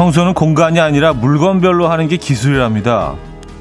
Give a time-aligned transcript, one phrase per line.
[0.00, 3.16] 청소는 공간이 아니라 물건별로 하는 게 기술이랍니다.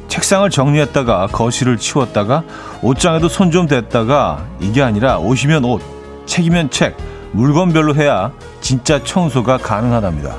[0.07, 2.43] 책상을 정리했다가 거실을 치웠다가
[2.81, 5.81] 옷장에도 손 좀 댔다가 이게 아니라 옷이면 옷,
[6.27, 6.95] 책이면 책,
[7.33, 8.31] 물건별로 해야
[8.61, 10.38] 진짜 청소가 가능하답니다.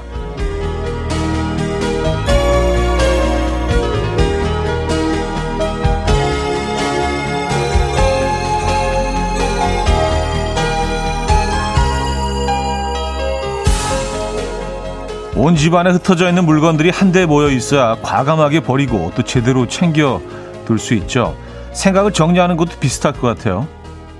[15.42, 20.20] 온 집안에 흩어져 있는 물건들이 한데 모여 있어야 과감하게 버리고 또 제대로 챙겨
[20.66, 21.34] 둘 수 있죠.
[21.72, 23.66] 생각을 정리하는 것도 비슷할 것 같아요.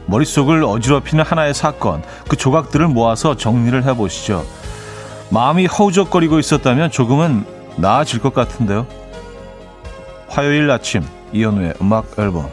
[0.07, 4.47] 머릿속을 어지럽히는 하나의 사건, 그 조각들을 모아서 정리를 해보시죠.
[5.29, 7.45] 마음이 허우적거리고 있었다면 조금은
[7.77, 8.87] 나아질 것 같은데요.
[10.27, 11.03] 화요일 아침
[11.35, 12.49] 이현우의 음악 앨범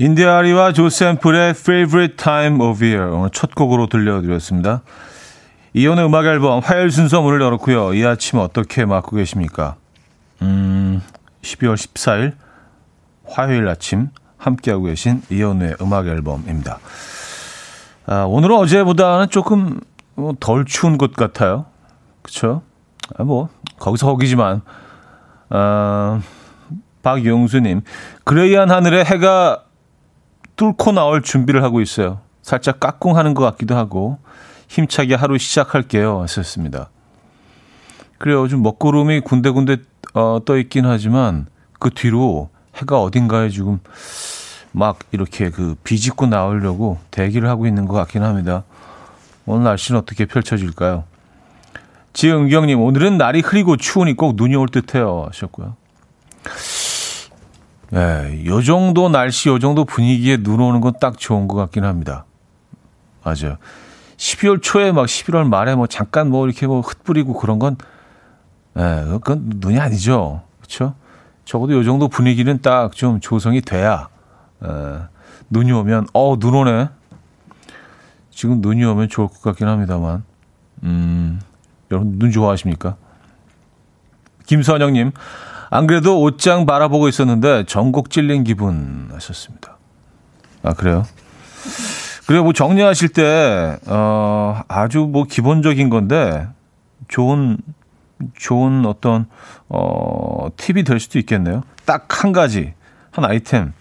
[0.00, 4.80] 인디아리와 조샘플의 Favorite Time of Year 오늘 첫 곡으로 들려드렸습니다.
[5.74, 7.92] 이혼의 음악 앨범 화요일 순서 문을 열었고요.
[7.92, 9.76] 이 아침 어떻게 맞고 계십니까?
[10.40, 11.02] 음,
[11.42, 12.32] 12월 14일
[13.26, 16.78] 화요일 아침 함께하고 계신 이혼의 음악 앨범입니다.
[18.06, 19.80] 아, 오늘은 어제보다는 조금
[20.14, 21.66] 뭐덜 추운 것 같아요.
[22.22, 22.62] 그쵸?
[23.18, 24.62] 아, 뭐, 거기서 거기지만,
[25.50, 26.22] 아,
[27.02, 27.82] 박용수님,
[28.24, 29.64] 그레이한 하늘에 해가
[30.60, 32.20] 뚫고 나올 준비를 하고 있어요.
[32.42, 34.18] 살짝 까꿍하는 것 같기도 하고
[34.68, 36.20] 힘차게 하루 시작할게요.
[36.20, 36.90] 하셨습니다.
[38.18, 38.42] 그래요.
[38.42, 39.78] 요즘 먹구름이 군데군데
[40.12, 41.46] 어, 떠 있긴 하지만
[41.78, 43.80] 그 뒤로 해가 어딘가에 지금
[44.72, 48.64] 막 이렇게 그 비집고 나오려고 대기를 하고 있는 것 같긴 합니다.
[49.46, 51.04] 오늘 날씨는 어떻게 펼쳐질까요?
[52.12, 55.24] 지은경님, 오늘은 날이 흐리고 추우니 꼭 눈이 올 듯해요.
[55.28, 55.74] 하셨고요.
[57.94, 62.24] 예, 요 정도 날씨, 요 정도 분위기에 눈 오는 건 딱 좋은 것 같긴 합니다.
[63.24, 63.56] 맞아요.
[64.16, 67.76] 12월 초에 막 11월 말에 뭐 잠깐 뭐 이렇게 뭐 흩뿌리고 그런 건,
[68.78, 70.42] 예, 그건 눈이 아니죠.
[70.58, 70.94] 그렇죠?
[71.44, 74.08] 적어도 요 정도 분위기는 딱 좀 조성이 돼야,
[74.64, 74.68] 예,
[75.50, 76.88] 눈이 오면, 어, 눈 오네.
[78.30, 80.22] 지금 눈이 오면 좋을 것 같긴 합니다만,
[80.84, 81.40] 음,
[81.90, 82.96] 여러분 눈 좋아하십니까?
[84.46, 85.12] 김선영님,
[85.70, 89.76] 안 그래도 옷장 바라보고 있었는데 전곡 찔린 기분 하셨습니다.
[90.62, 91.06] 아, 그래요?
[92.26, 92.42] 그래요.
[92.42, 96.46] 뭐 정리하실 때, 어, 아주 뭐 기본적인 건데,
[97.08, 97.58] 좋은,
[98.36, 99.26] 좋은 어떤,
[99.68, 101.62] 어, 팁이 될 수도 있겠네요.
[101.86, 102.74] 딱 한 가지,
[103.10, 103.72] 한 아이템,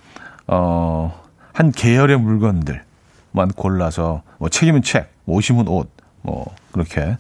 [0.47, 1.19] 어,
[1.53, 7.17] 한 계열의 물건들만 골라서, 뭐 책이면 책, 뭐 옷이면 옷, 뭐, 그렇게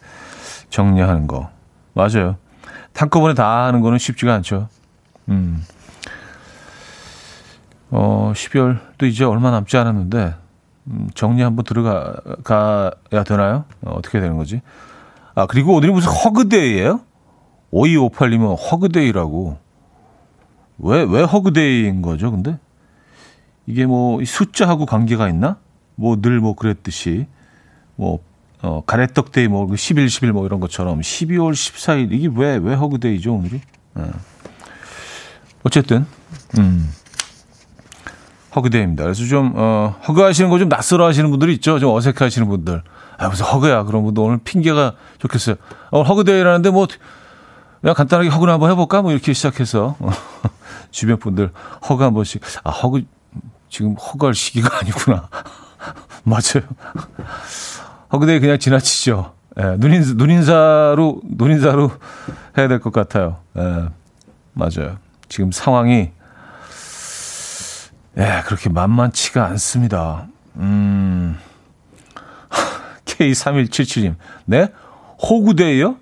[0.69, 1.49] 정리하는 거.
[1.93, 2.37] 맞아요.
[2.99, 4.67] 한꺼번에 다 하는 거는 쉽지가 않죠.
[5.29, 5.63] 음.
[7.91, 10.35] 어, 12월도 이제 얼마 남지 않았는데,
[10.87, 13.63] 음, 정리 한번 들어가, 가야 되나요?
[13.83, 14.61] 어, 어떻게 되는 거지?
[15.33, 16.99] 아, 그리고 오늘이 무슨 허그데이예요
[17.71, 19.57] 5258님은 허그데이라고.
[20.79, 22.59] 왜, 왜 허그데이인 거죠, 근데?
[23.65, 25.57] 이게 뭐, 숫자하고 관계가 있나?
[25.95, 27.27] 뭐, 늘 뭐 그랬듯이,
[27.95, 28.19] 뭐,
[28.61, 33.33] 어, 가래떡 데이 뭐 10일, 10일 뭐 이런 것처럼 12월 14일 이게 왜, 왜 허그데이죠,
[33.33, 33.61] 오늘이?
[33.95, 34.11] 어.
[35.63, 36.05] 어쨌든,
[36.57, 36.91] 음.
[38.55, 39.03] 허그데이입니다.
[39.03, 41.79] 그래서 좀, 어, 허그 하시는 거 좀 낯설어 하시는 분들이 있죠.
[41.79, 42.81] 좀 어색해 하시는 분들.
[43.17, 43.83] 아, 무슨 허그야.
[43.83, 45.55] 그런 분들 오늘 핑계가 좋겠어요.
[45.91, 46.87] 어, 허그데이라는데 뭐,
[47.81, 49.01] 그냥 간단하게 허그를 한번 해볼까?
[49.01, 49.95] 뭐 이렇게 시작해서.
[50.91, 51.51] 주변 분들
[51.87, 52.41] 허그 한 번씩.
[52.63, 53.03] 아, 허그,
[53.69, 55.29] 지금 허그할 시기가 아니구나.
[56.23, 56.67] 맞아요.
[58.11, 59.33] 허그데이 그냥 지나치죠.
[59.59, 61.91] 예, 눈인, 눈인사로, 눈인사로
[62.57, 63.37] 해야 될 것 같아요.
[63.57, 63.87] 예,
[64.53, 64.97] 맞아요.
[65.27, 66.11] 지금 상황이,
[68.17, 70.27] 예, 그렇게 만만치가 않습니다.
[70.57, 71.37] 음,
[73.05, 74.67] K3177님, 네?
[75.21, 75.97] 호구데이요?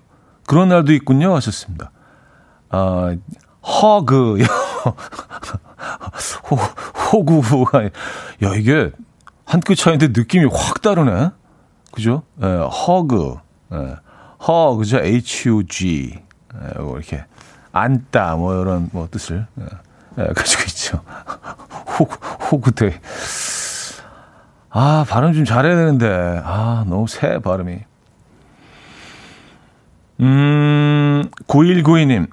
[0.46, 1.34] 그런 날도 있군요.
[1.36, 1.90] 하셨습니다.
[2.70, 3.14] 아,
[3.62, 4.44] 허그요.
[6.50, 6.56] 호,
[7.12, 7.90] 호구가, 야,
[8.56, 8.90] 이게
[9.44, 11.30] 한 끗 차이인데 느낌이 확 다르네.
[11.98, 12.22] 그죠?
[12.40, 13.34] 예, 허그.
[13.72, 13.96] 예,
[14.46, 14.98] 허 그죠.
[14.98, 16.14] H-U-G.
[16.54, 17.24] 예, 뭐 이렇게.
[17.72, 18.36] 안다.
[18.36, 19.46] 뭐 이런 뭐 뜻을.
[19.60, 19.64] 예,
[20.18, 21.00] 예, 가지고 있죠.
[21.98, 22.14] 호구,
[22.52, 22.92] 호구 day.
[24.70, 26.40] 아, 발음 좀 잘해야 되는데.
[26.44, 27.80] 아, 너무 세 발음이.
[30.20, 32.28] 음, 9192님.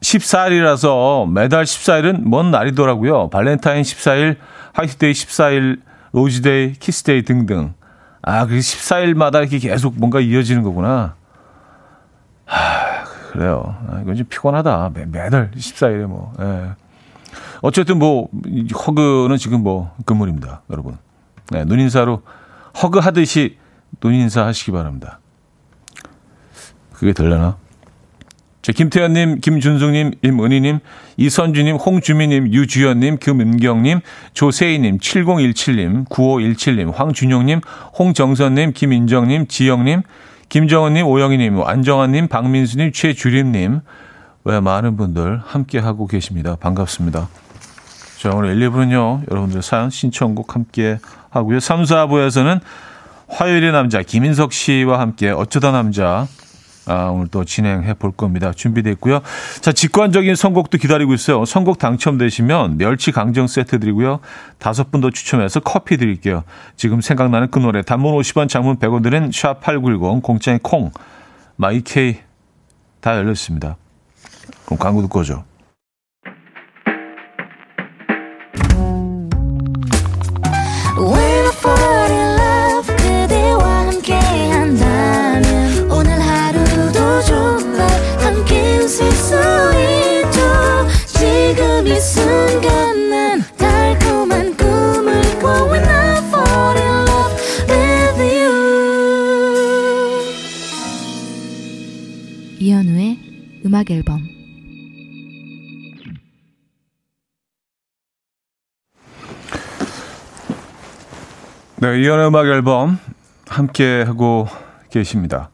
[0.00, 3.28] 14일이라서 매달 14일은 뭔 날이더라고요.
[3.28, 4.36] 발렌타인 14일,
[4.72, 5.80] 화이트데이 14일,
[6.12, 7.74] Rose Day, Kiss Day 등등.
[8.26, 11.14] 아, 그 14일마다 이렇게 계속 뭔가 이어지는 거구나.
[12.44, 13.76] 하, 그래요.
[13.88, 14.90] 아, 이건 좀 피곤하다.
[14.94, 16.34] 매, 매달 14일에 뭐.
[16.40, 16.72] 예.
[17.62, 18.28] 어쨌든 뭐,
[18.86, 20.62] 허그는 지금 뭐, 금물입니다.
[20.70, 20.98] 여러분.
[21.50, 22.22] 네, 눈인사로
[22.82, 23.58] 허그 하듯이
[24.00, 25.20] 눈 인사 하시기 바랍니다.
[26.92, 27.56] 그게 될려나?
[28.66, 30.80] 자, 김태현님, 김준숙님, 임은희님,
[31.18, 34.00] 이선주님, 홍주미님, 유주연님, 금은경님,
[34.34, 37.60] 조세희님, 7017님, 9517님, 황준용님,
[37.96, 40.02] 홍정선님, 김인정님, 지영님,
[40.48, 43.82] 김정은님, 오영희님, 안정환님, 박민수님, 최주림님,
[44.42, 46.56] 왜 많은 분들 함께하고 계십니다.
[46.56, 47.28] 반갑습니다.
[48.18, 50.98] 자, 오늘 1, 2부는요, 여러분들 사연 신청곡 함께
[51.30, 51.60] 하고요.
[51.60, 52.58] 3, 4부에서는
[53.28, 56.26] 화요일의 남자, 김인석 씨와 함께 어쩌다 남자,
[56.86, 58.52] 아, 오늘 또 진행해 볼 겁니다.
[58.52, 59.20] 준비되어 있고요.
[59.60, 61.44] 자, 직관적인 선곡도 기다리고 있어요.
[61.44, 64.20] 선곡 당첨되시면 멸치 강정 세트 드리고요.
[64.58, 66.42] 다섯 분 더 추첨해서 커피 드릴게요.
[66.76, 70.90] 지금 생각나는 그 노래 단문 50원, 장문 100원 드는 샵8910 공짜인 콩,
[71.56, 72.16] 마이케이
[73.00, 73.76] 다 열렸습니다.
[74.64, 75.44] 그럼 광고 듣고 오죠.
[103.76, 104.26] 음악 앨범
[111.76, 112.98] 네, 이연의 음악 앨범
[113.46, 114.48] 함께 하고
[114.88, 115.50] 계십니다.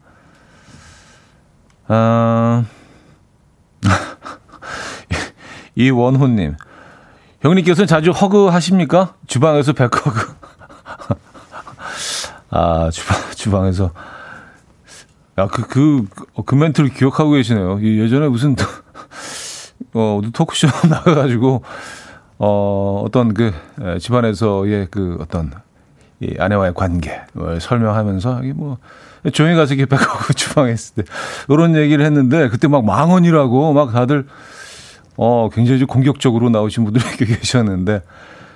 [1.89, 2.65] 아,
[5.75, 6.55] 이원호님,
[7.41, 9.17] 형님께서는 자주 hug 하십니까?
[9.27, 10.37] 주방에서 back hug.
[12.51, 14.12] 아, 주방, 주방에서.
[15.43, 16.05] 야, 그, 그,
[16.47, 17.83] 그 멘트를 기억하고 계시네요.
[17.83, 18.55] 예전에 무슨,
[19.95, 21.63] 어, 토크쇼 나가가지고,
[22.39, 23.53] 어, 어떤 그,
[24.01, 25.53] 집안에서의 그 어떤,
[26.21, 28.79] 이 아내와의 관계, 뭐 설명하면서, 이게 뭐,
[29.33, 31.13] 조용히 가서 이렇게 백하고 주방에 있을 때,
[31.49, 34.27] 이런 얘기를 했는데, 그때 막 망언이라고 막 다들,
[35.17, 38.03] 어, 굉장히 좀 공격적으로 나오신 분들이 계셨는데,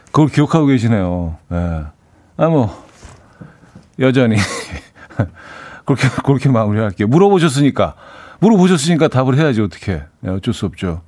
[0.06, 1.37] 그걸 기억하고 계시네요.
[1.53, 1.85] 예.
[2.37, 2.85] 아, 뭐,
[3.99, 4.37] 여전히.
[5.87, 7.09] 그렇게, 그렇게 마무리할게요.
[7.09, 7.94] 물어보셨으니까.
[8.41, 10.03] 물어보셨으니까 답을 해야지, 어떻게.
[10.21, 11.00] 네, 어쩔 수 없죠.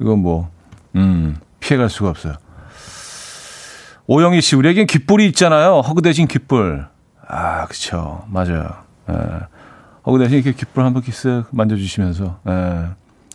[0.00, 0.50] 이건 뭐,
[0.96, 2.34] 음, 피해갈 수가 없어요.
[4.06, 5.80] 오영희 씨, 우리에겐 귓불이 있잖아요.
[5.80, 6.86] 허그 대신 귓불.
[7.28, 8.24] 아, 그쵸.
[8.28, 8.70] 맞아요.
[9.10, 9.14] 예.
[10.06, 12.86] 허그 대신 이렇게 귓불 한 바퀴 쓱 만져주시면서, 예.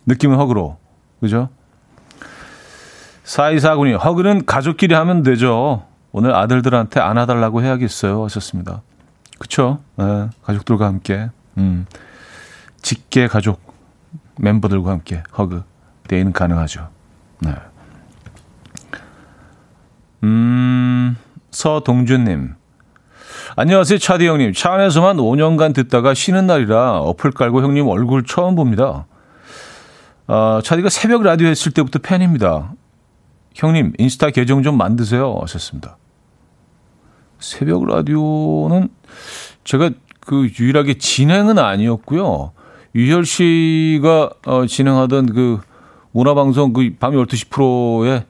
[0.06, 0.78] 느낌은 허그로.
[1.20, 1.48] 그죠?
[3.24, 5.84] 사이사군이, 허그는 가족끼리 하면 되죠.
[6.12, 8.24] 오늘 아들들한테 안아달라고 해야겠어요.
[8.24, 8.82] 하셨습니다.
[9.38, 9.78] 그쵸?
[9.96, 11.86] 네, 가족들과 함께, 음,
[12.82, 13.60] 직계 가족
[14.36, 15.64] 멤버들과 함께 허그,
[16.08, 16.88] 데이는 가능하죠.
[17.40, 17.54] 네.
[20.24, 21.16] 음,
[21.50, 22.54] 서동준님.
[23.56, 24.52] 안녕하세요, 차디 형님.
[24.52, 29.06] 차 안에서만 5년간 듣다가 쉬는 날이라 어플 깔고 형님 얼굴 처음 봅니다.
[30.26, 32.72] 아, 차디가 새벽 라디오 했을 때부터 팬입니다.
[33.54, 35.38] 형님, 인스타 계정 좀 만드세요.
[35.40, 35.96] 하셨습니다.
[37.38, 38.88] 새벽 라디오는
[39.64, 42.52] 제가 그 유일하게 진행은 아니었고요.
[42.94, 45.60] 유혈 씨가 어, 진행하던 그
[46.12, 48.24] 문화방송 그 밤 12시 프로에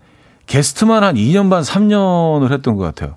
[0.47, 3.17] 게스트만 한 2년 반, 3년을 했던 것 같아요.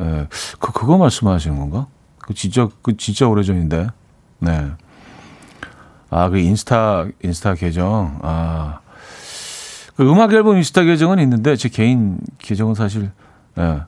[0.00, 0.04] 예.
[0.04, 0.26] 네,
[0.60, 1.86] 그, 그거 말씀하시는 건가?
[2.18, 3.88] 그 진짜, 그 진짜 오래 전인데.
[4.38, 4.70] 네.
[6.10, 8.18] 아, 그 인스타, 인스타 계정.
[8.22, 8.80] 아.
[9.96, 13.10] 그 음악 앨범 인스타 계정은 있는데, 제 개인 계정은 사실,
[13.58, 13.80] 예.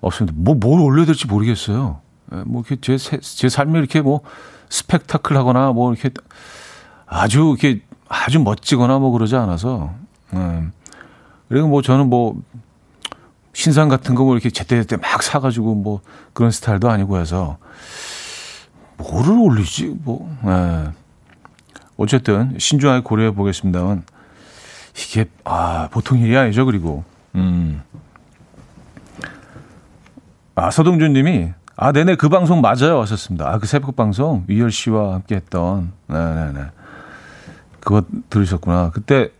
[0.00, 0.06] 네.
[0.06, 0.36] 없습니다.
[0.40, 2.00] 뭐, 뭘 올려야 될지 모르겠어요.
[2.32, 4.20] 예, 뭐, 이렇게 제, 제 삶이 이렇게 뭐,
[4.68, 6.10] 스펙타클 하거나 뭐, 이렇게
[7.06, 9.92] 아주, 이렇게 아주 멋지거나 뭐 그러지 않아서,
[10.34, 10.72] 음.
[11.48, 12.40] 그리고 뭐 저는 뭐,
[13.54, 16.00] 신상 같은 거 뭐 이렇게 제때제때 막 사가지고 뭐
[16.32, 17.58] 그런 스타일도 아니고 해서,
[18.98, 19.96] 뭐를 올리지?
[20.04, 20.90] 뭐, 예.
[21.96, 24.04] 어쨌든, 신중하게 고려해 보겠습니다만,
[24.96, 27.04] 이게, 아, 보통 일이 아니죠, 그리고.
[27.34, 27.82] 음.
[30.58, 33.00] 아, 서동준 님이, 아, 네네, 그 방송 맞아요.
[33.00, 33.48] 하셨습니다.
[33.48, 36.60] 아, 그 새벽 방송, 위열 씨와 함께 했던, 네네 네.
[37.78, 38.90] 그거 들으셨구나.
[38.90, 39.30] 그때,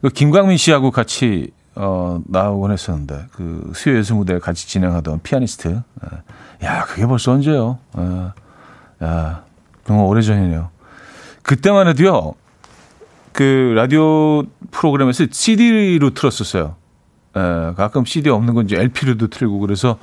[0.00, 5.68] 그 김광민 씨하고 같이, 어, 나오곤 했었는데, 그 수요 예술 무대 같이 진행하던 피아니스트.
[5.68, 6.66] 네.
[6.66, 7.78] 야, 그게 벌써 언제요?
[7.98, 8.34] 야,
[9.02, 9.42] 야,
[9.86, 10.70] 정말 오래전이네요.
[11.42, 12.32] 그때만 해도요,
[13.34, 16.76] 그 라디오 프로그램에서 CD로 틀었었어요.
[17.36, 19.98] 에, 가끔 CD 없는 건 이제 LP로도 틀고 그래서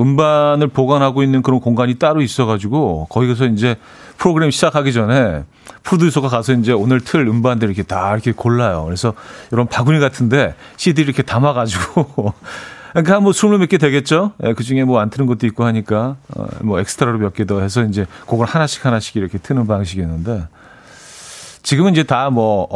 [0.00, 3.76] 음반을 보관하고 있는 그런 공간이 따로 있어가지고 거기서 이제
[4.18, 5.44] 프로그램 시작하기 전에
[5.82, 8.84] 프로듀서가 가서 이제 오늘 틀 음반들 이렇게 다 이렇게 골라요.
[8.84, 9.14] 그래서
[9.52, 12.34] 이런 바구니 같은데 CD 이렇게 담아가지고
[12.92, 14.32] 그러니까 뭐 스물 몇 개 되겠죠.
[14.44, 17.60] 예, 그 중에 뭐 안 트는 것도 있고 하니까 어, 뭐 엑스트라로 몇 개 더
[17.60, 20.48] 해서 이제 그걸 하나씩 하나씩 이렇게 트는 방식이었는데
[21.62, 22.68] 지금은 이제 다 뭐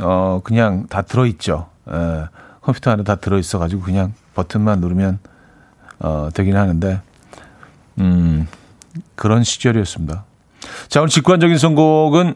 [0.00, 1.68] 어, 그냥 다 들어 있죠.
[1.90, 2.24] 예,
[2.60, 5.18] 컴퓨터 안에 다 들어 있어 가지고 그냥 버튼만 누르면
[6.02, 7.00] 어, 되긴 하는데
[7.98, 8.48] 음
[9.14, 10.24] 그런 시절이었습니다.
[10.88, 12.34] 자 오늘 직관적인 선곡은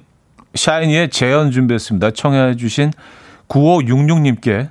[0.54, 2.12] 샤이니의 재현 준비했습니다.
[2.12, 2.92] 청해 주신
[3.48, 4.70] 9566님께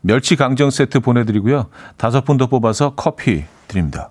[0.00, 1.66] 멸치 강정 세트 보내드리고요.
[1.96, 4.10] 다섯 분 더 뽑아서 커피 드립니다.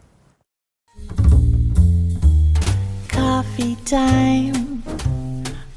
[3.10, 3.75] Coffee.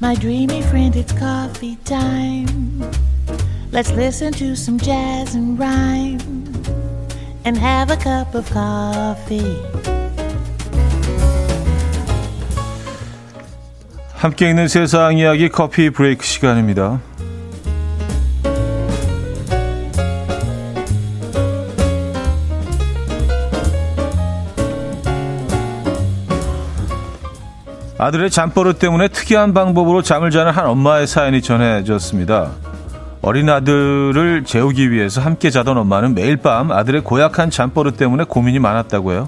[0.01, 2.81] My dreamy friend, it's coffee time.
[3.71, 6.48] Let's listen to some jazz and rhyme
[7.45, 9.57] and have a cup of coffee.
[14.13, 16.99] 함께 있는 세상 이야기 커피 브레이크 시간입니다.
[27.97, 32.68] 아들의 잠버릇 때문에 특이한 방법으로 잠을 자는 한 엄마의 사연이 전해졌습니다.
[33.21, 39.11] 어린 아들을 재우기 위해서 함께 자던 엄마는 매일 밤 아들의 고약한 잠버릇 때문에 고민이 많았다고
[39.11, 39.27] 해요.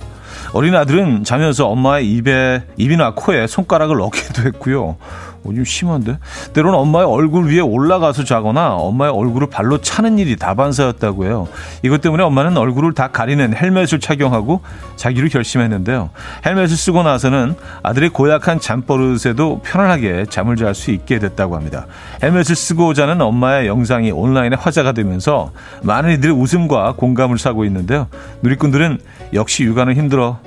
[0.54, 4.98] 어린 아들은 자면서 엄마의 입에 입이나 코에 손가락을 넣기도 했고요.
[5.44, 6.20] 어, 좀 심한데?
[6.54, 11.48] 때로는 엄마의 얼굴 위에 올라가서 자거나 엄마의 얼굴을 발로 차는 일이 다반사였다고 해요.
[11.84, 14.62] 이것 때문에 엄마는 얼굴을 다 가리는 헬멧을 착용하고
[14.96, 16.10] 자기로 결심했는데요.
[16.46, 21.86] 헬멧을 쓰고 나서는 아들의 고약한 잠버릇에도 편안하게 잠을 잘 수 있게 됐다고 합니다.
[22.24, 25.52] 헬멧을 쓰고 자는 엄마의 영상이 온라인에 화제가 되면서
[25.84, 28.08] 많은 이들의 웃음과 공감을 사고 있는데요.
[28.42, 29.00] 누리꾼들은
[29.34, 30.40] 역시 육아는 힘들어.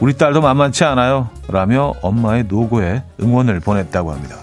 [0.00, 1.30] 우리 딸도 만만치 않아요.
[1.48, 4.36] 라며 엄마의 노고에 응원을 보냈다고 합니다.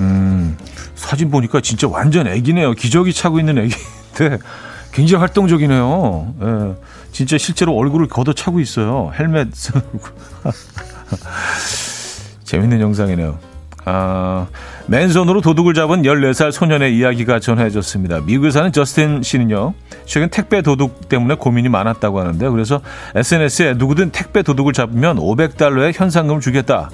[0.00, 0.56] 음,
[0.94, 2.72] 사진 보니까 진짜 완전 애기네요.
[2.72, 4.38] 기저귀 차고 있는 애기인데
[4.92, 6.34] 굉장히 활동적이네요.
[6.40, 6.74] 예,
[7.12, 9.12] 진짜 실제로 얼굴을 걷어 차고 있어요.
[9.18, 9.48] 헬멧.
[12.44, 13.38] 재밌는 영상이네요.
[13.86, 14.46] 아,
[14.86, 18.20] 맨손으로 도둑을 잡은 14살 소년의 이야기가 전해졌습니다.
[18.20, 19.74] 미국에 사는 저스틴 씨는요,
[20.06, 22.80] 최근 택배 도둑 때문에 고민이 많았다고 하는데, 그래서
[23.14, 26.90] SNS에 누구든 택배 도둑을 잡으면 500달러의 현상금을 주겠다.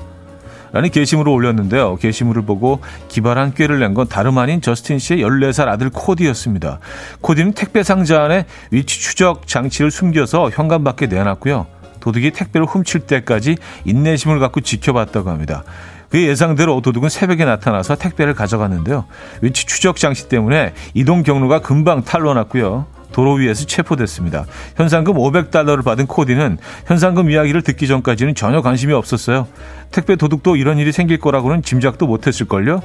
[0.72, 1.96] 라는 게시물을 올렸는데요.
[1.96, 6.78] 게시물을 보고 기발한 꾀를 낸 건 다름 아닌 저스틴 씨의 14살 아들 코디였습니다.
[7.20, 11.66] 코디는 택배 상자 안에 위치 추적 장치를 숨겨서 현관 밖에 내놨고요.
[11.98, 15.64] 도둑이 택배를 훔칠 때까지 인내심을 갖고 지켜봤다고 합니다.
[16.10, 19.04] 그 예상대로 도둑은 새벽에 나타나서 택배를 가져갔는데요.
[19.40, 22.86] 위치 추적 장치 때문에 이동 경로가 금방 탈로났고요.
[23.12, 24.44] 도로 위에서 체포됐습니다.
[24.76, 29.48] 현상금 500달러를 받은 코디는 현상금 이야기를 듣기 전까지는 전혀 관심이 없었어요.
[29.90, 32.80] 택배 도둑도 이런 일이 생길 거라고는 짐작도 못했을걸요?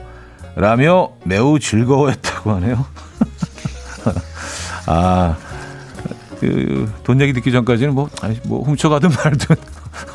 [0.55, 2.86] 라며 매우 즐거워했다고 하네요.
[4.88, 5.36] 아,
[6.46, 9.56] 그, 돈 얘기 듣기 전까지는 뭐, 아니, 뭐, 훔쳐가든 말든.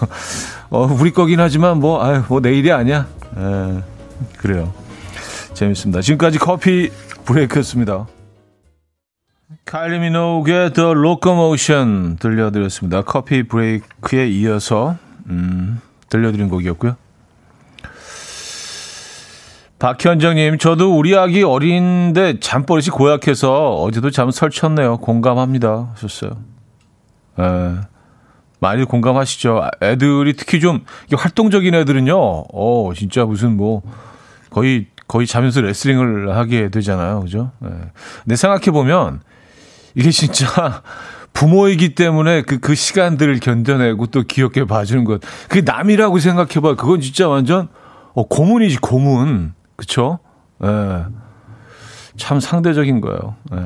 [0.71, 3.07] 어, 우리 거긴 하지만 뭐, 아유, 뭐 내일이 아니야.
[3.37, 3.83] 에,
[4.39, 4.73] 그래요.
[5.55, 6.01] 재밌습니다.
[6.01, 6.91] 지금까지 커피
[7.25, 8.07] 브레이크였습니다.
[9.65, 13.03] 카일리 미노그의 The Locomotion 들려드렸습니다.
[13.03, 14.97] 커피 브레이크에 이어서
[15.27, 16.97] 음, 들려드린 곡이었고요.
[19.81, 24.99] 박현정님, 저도 우리 아기 어린데 잠버릇이 고약해서 어제도 잠 설쳤네요.
[24.99, 25.93] 공감합니다.
[25.95, 26.33] 하셨어요.
[27.39, 27.77] 에,
[28.59, 29.71] 많이 공감하시죠.
[29.81, 30.85] 애들이 특히 좀
[31.17, 33.81] 활동적인 애들은요, 어, 진짜 무슨 뭐,
[34.51, 37.21] 거의, 거의 자면서 레슬링을 하게 되잖아요.
[37.21, 37.51] 그죠?
[37.61, 37.71] 네.
[38.25, 39.23] 근데 생각해보면,
[39.95, 40.83] 이게 진짜
[41.33, 45.23] 부모이기 때문에 그, 그 시간들을 견뎌내고 또 귀엽게 봐주는 것.
[45.49, 46.75] 그게 남이라고 생각해봐.
[46.77, 47.69] 그건 진짜 완전,
[48.13, 49.55] 어, 고문이지, 고문.
[49.81, 50.19] 그쵸?
[50.63, 50.67] 예.
[50.67, 51.05] 네.
[52.19, 53.35] 참 상대적인 거예요.
[53.55, 53.57] 예.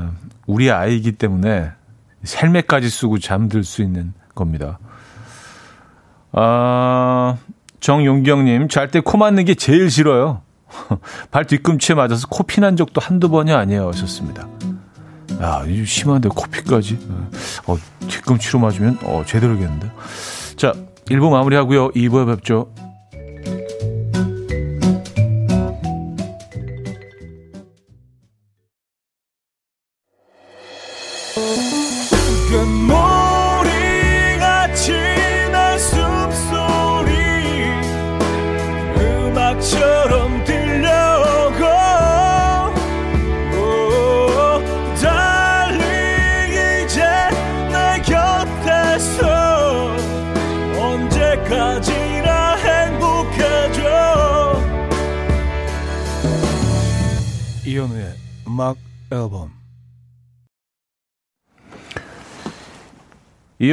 [0.46, 1.72] 우리 아이기 때문에
[2.40, 4.78] 헬멧까지 쓰고 잠들 수 있는 겁니다.
[6.32, 7.36] 아,
[7.80, 10.42] 정용경님, 잘 때 코 맞는 게 제일 싫어요.
[11.32, 13.88] 발 뒤꿈치에 맞아서 코 피 난 적도 한두 번이 아니에요.
[13.88, 14.46] 하셨습니다.
[15.42, 17.08] 야, 이거 심한데 코피까지.
[17.66, 17.76] 어,
[18.08, 19.90] 뒤꿈치로 맞으면, 어, 제대로겠는데.
[20.56, 20.72] 자,
[21.06, 21.90] 1부 마무리하고요.
[21.90, 22.72] 2부에 뵙죠.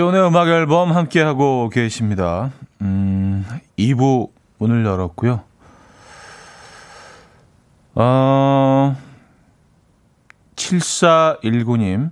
[0.02, 2.50] 이혼의 음악 앨범 함께하고 계십니다.
[2.82, 3.46] 음,
[3.78, 5.44] 2부 문을 열었고요.
[7.94, 8.98] 어,
[10.56, 12.10] 7419님.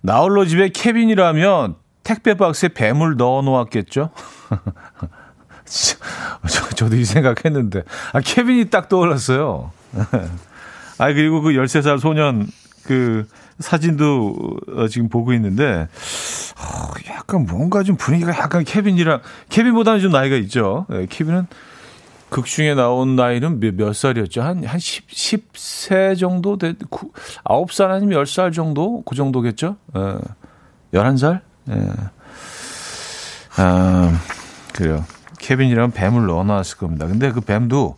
[0.00, 1.74] 나홀로 집에 케빈이라면
[2.04, 4.08] 택배 박스에 뱀을 넣어 놓았겠죠?
[5.66, 7.82] 저, 저도 이 생각했는데.
[8.14, 9.72] 아, 케빈이 딱 떠올랐어요.
[10.96, 12.46] 아, 그리고 그 13살 소년
[12.86, 13.26] 그
[13.58, 14.36] 사진도
[14.74, 15.88] 어, 지금 보고 있는데,
[16.58, 20.86] 어, 약간 뭔가 좀 분위기가 약간 케빈이랑, 케빈보다는 좀 나이가 있죠.
[20.88, 21.46] 네, 케빈은
[22.28, 24.42] 극 중에 나온 나이는 몇, 몇 살이었죠?
[24.42, 27.12] 한, 한 10, 10세 정도 돼, 9,
[27.44, 29.02] 9살 아니면 10살 정도?
[29.02, 29.76] 그 정도겠죠?
[29.96, 30.98] 예.
[30.98, 31.40] 11살?
[31.70, 31.88] 예.
[33.56, 34.20] 아,
[34.72, 35.04] 그래요.
[35.38, 37.06] 케빈이랑 뱀을 넣어놨을 겁니다.
[37.06, 37.96] 근데 그 뱀도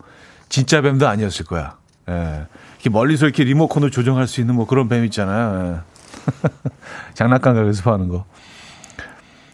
[0.48, 1.77] 진짜 뱀도 아니었을 거야.
[2.08, 2.46] 예.
[2.74, 5.82] 이렇게 멀리서 이렇게 리모컨을 조정할 수 있는 뭐 그런 뱀 있잖아요.
[5.84, 6.50] 예.
[7.14, 8.24] 장난감 가게에서 파는 거.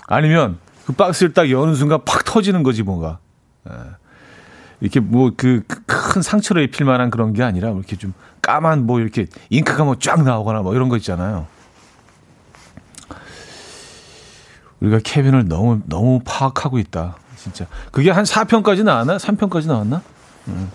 [0.07, 3.19] 아니면 그 박스를 딱 여는 순간 팍 터지는 거지 뭔가.
[3.69, 3.75] 예.
[4.81, 9.01] 이렇게 뭐 그 큰 상처를 입힐 만한 그런 게 아니라 뭐 이렇게 좀 까만 뭐
[9.01, 11.47] 이렇게 잉크가 뭐 쫙 나오거나 뭐 이런 거 있잖아요.
[14.81, 17.17] 우리가 케빈을 너무 너무 파악하고 있다.
[17.37, 17.67] 진짜.
[17.91, 19.17] 그게 한 4편까지 나왔나?
[19.17, 20.03] 3편까지 나왔나?
[20.49, 20.71] 음.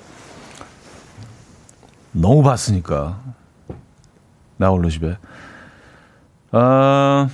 [2.12, 3.20] 너무 봤으니까.
[4.58, 5.18] 나 홀로 집에.
[6.52, 7.30] 아,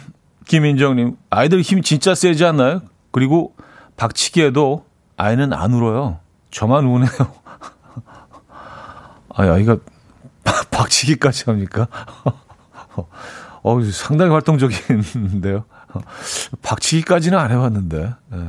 [0.45, 2.81] 김인정님, 아이들 힘 진짜 세지 않나요?
[3.11, 3.55] 그리고
[3.97, 4.85] 박치기에도
[5.17, 6.19] 아이는 안 울어요.
[6.51, 7.09] 저만 우네요.
[9.29, 9.77] 아, 아이가
[10.71, 11.87] 박치기까지 합니까?
[13.63, 15.65] 어, 상당히 활동적인데요.
[16.61, 18.13] 박치기까지는 안 해봤는데.
[18.31, 18.47] 네.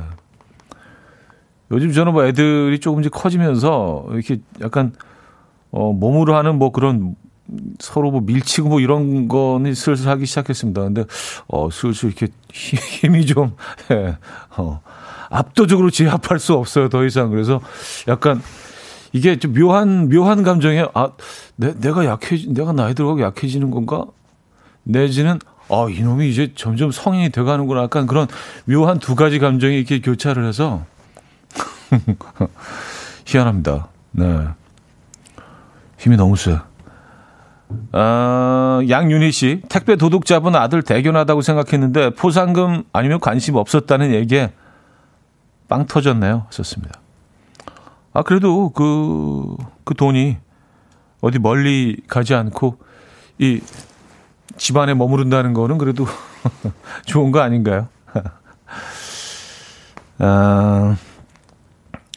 [1.71, 4.93] 요즘 저는 뭐 애들이 조금씩 커지면서 이렇게 약간
[5.71, 7.15] 어, 몸으로 하는 뭐 그런
[7.79, 10.81] 서로 뭐 밀치고 뭐 이런 거는 슬슬 하기 시작했습니다.
[10.81, 11.05] 근데
[11.47, 13.55] 어, 슬슬 이렇게 힘이 좀
[13.91, 14.17] 예,
[14.57, 14.81] 어,
[15.29, 16.89] 압도적으로 제압할 수 없어요.
[16.89, 17.29] 더 이상.
[17.29, 17.61] 그래서
[18.07, 18.41] 약간
[19.13, 21.11] 이게 좀 묘한 묘한 감정에 아,
[21.55, 24.05] 내, 내가 약해 내가 나이 들어가고 약해지는 건가?
[24.83, 27.83] 내지는 아, 이놈이 이제 점점 성인이 돼 가는구나.
[27.83, 28.27] 약간 그런
[28.65, 30.85] 묘한 두 가지 감정이 이렇게 교차를 해서
[33.25, 33.87] 희한합니다.
[34.11, 34.47] 네.
[35.97, 36.57] 힘이 너무 세.
[37.91, 44.53] 아, 양윤희 씨, 택배 도둑 잡은 아들 대견하다고 생각했는데 포상금 아니면 관심 없었다는 얘기에
[45.67, 46.47] 빵 터졌네요.
[46.49, 46.99] 썼습니다.
[48.13, 50.37] 아, 그래도 그, 그 돈이
[51.21, 52.77] 어디 멀리 가지 않고
[53.39, 53.59] 이
[54.57, 56.05] 집안에 머무른다는 거는 그래도
[57.05, 57.89] 좋은 거 아닌가요?
[60.19, 60.95] 아,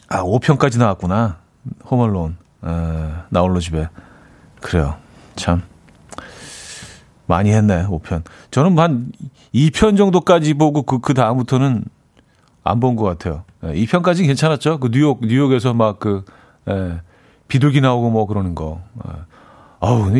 [0.07, 1.37] 아, 5편까지 나왔구나.
[1.89, 2.40] 홈얼론.
[2.61, 3.87] 아, 나홀로 집에.
[4.61, 4.95] 그래요.
[5.35, 5.63] 참.
[7.25, 8.23] 많이 했네, 5편.
[8.51, 9.11] 저는 한
[9.53, 11.83] 2편 정도까지 보고 그, 그 다음부터는
[12.63, 13.43] 안 본 것 같아요.
[13.63, 14.79] 2편까지는 괜찮았죠.
[14.79, 16.23] 그 뉴욕, 뉴욕에서 막 그,
[16.69, 16.99] 예,
[17.47, 18.81] 비둘기 나오고 뭐 그러는 거.
[19.07, 19.11] 예.
[19.79, 20.11] 아우,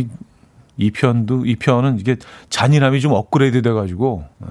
[0.79, 2.15] 2편도, 2편은 이게
[2.49, 4.23] 잔인함이 좀 업그레이드 돼가지고.
[4.43, 4.47] 예.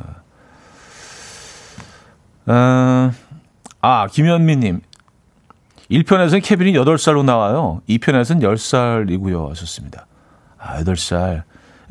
[2.47, 3.13] 아,
[3.81, 4.81] 아 김현미님.
[5.91, 7.81] 1편에서는 케빈이 8살로 나와요.
[7.89, 9.49] 2편에서는 10살이고요.
[9.51, 10.07] 하셨습니다.
[10.59, 11.43] 아, 8살.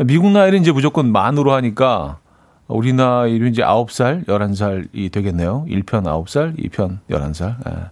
[0.05, 2.19] 미국 나이는 이제 무조건 만으로 하니까
[2.67, 5.65] 우리 나이로 이제 9살, 11살이 되겠네요.
[5.67, 7.55] 1편 9살, 2편 11살.
[7.67, 7.89] 예.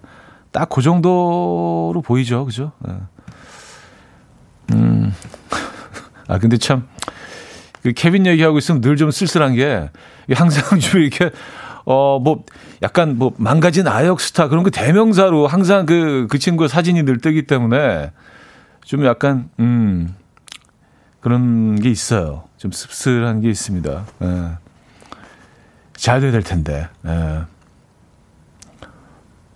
[0.52, 2.46] 딱그 정도로 보이죠.
[2.46, 2.72] 그죠?
[2.88, 2.94] 예.
[4.74, 5.14] 음.
[6.30, 6.88] 아, 근데 참,
[7.82, 9.90] 그 케빈 얘기하고 있으면 늘 좀 쓸쓸한 게
[10.34, 11.32] 항상 좀 이렇게
[11.90, 12.44] 어, 뭐,
[12.84, 17.48] 약간 뭐, 망가진 아역 스타 그런 거 대명사로 항상 그, 그 친구의 사진이 늘 뜨기
[17.48, 18.12] 때문에
[18.84, 20.14] 좀 약간, 음,
[21.22, 22.44] 그런 게 있어요.
[22.58, 24.06] 좀 씁쓸한 게 있습니다.
[24.22, 24.58] 예.
[25.96, 26.90] 잘 돼야 될 텐데.
[27.06, 27.44] 예.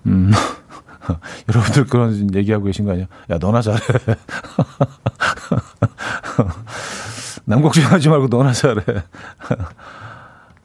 [0.06, 0.32] 음.
[1.50, 3.08] 여러분들 그런 얘기하고 계신 거 아니야?
[3.30, 3.82] 야, 너나 잘해.
[7.44, 8.82] 남 걱정하지 말고 너나 잘해.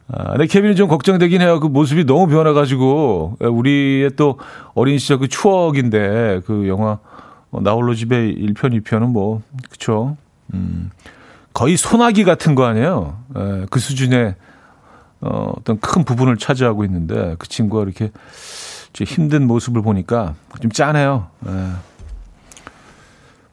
[0.09, 1.59] 아, 근데 케빈이 좀 걱정되긴 해요.
[1.59, 4.39] 그 모습이 너무 변해가지고 우리의 또
[4.73, 6.99] 어린 시절 그 추억인데 그 영화
[7.51, 10.17] 어, 나홀로 집에 1편, 2편은 뭐 그쵸.
[10.53, 10.91] 음,
[11.53, 13.17] 거의 소나기 같은 거 아니에요.
[13.35, 14.35] 에, 그 수준의
[15.21, 18.11] 어, 어떤 큰 부분을 차지하고 있는데 그 친구가 이렇게
[18.93, 21.27] 좀 힘든 모습을 보니까 좀 짠해요.
[21.47, 21.51] 에.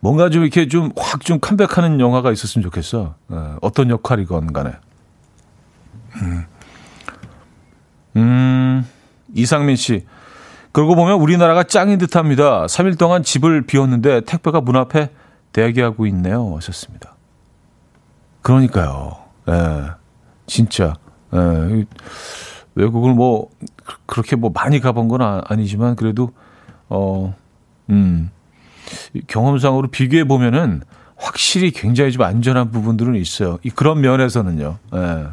[0.01, 3.15] 뭔가 좀 이렇게 좀확좀 컴백하는 영화가 있었으면 좋겠어.
[3.33, 4.73] 에, 어떤 역할이건 간에.
[6.23, 6.45] 음.
[8.17, 8.87] 음,
[9.35, 10.05] 이상민 씨.
[10.73, 12.67] 그러고 보면 우리나라가 짱인 듯 합니다.
[12.67, 15.11] 3일 동안 집을 비웠는데 택배가 문 앞에
[15.53, 16.57] 대기하고 있네요.
[16.57, 17.15] 하셨습니다.
[18.43, 19.17] 그러니까요.
[19.49, 19.91] 예.
[20.47, 20.95] 진짜.
[21.33, 21.85] 예.
[22.75, 23.51] 외국을 뭐,
[24.07, 26.33] 그렇게 뭐 많이 가본 건 아, 아니지만, 그래도,
[26.89, 27.35] 어,
[27.91, 28.31] 음,
[29.29, 30.83] 경험상으로 비교해 보면은
[31.17, 33.59] 확실히 굉장히 좀 안전한 부분들은 있어요.
[33.77, 34.79] 그런 면에서는요.
[34.95, 35.27] 예.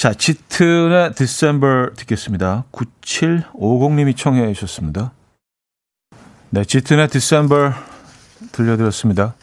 [0.00, 2.64] 자, 짙은의 December 듣겠습니다.
[2.72, 5.12] 9750님이 청해 주셨습니다.
[6.48, 7.74] 네, 짙은의 December
[8.50, 9.34] 들려드렸습니다.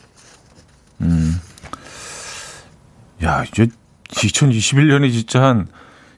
[1.02, 1.40] 음.
[3.24, 3.68] 야, 이제
[4.10, 5.68] 2021년이 진짜 한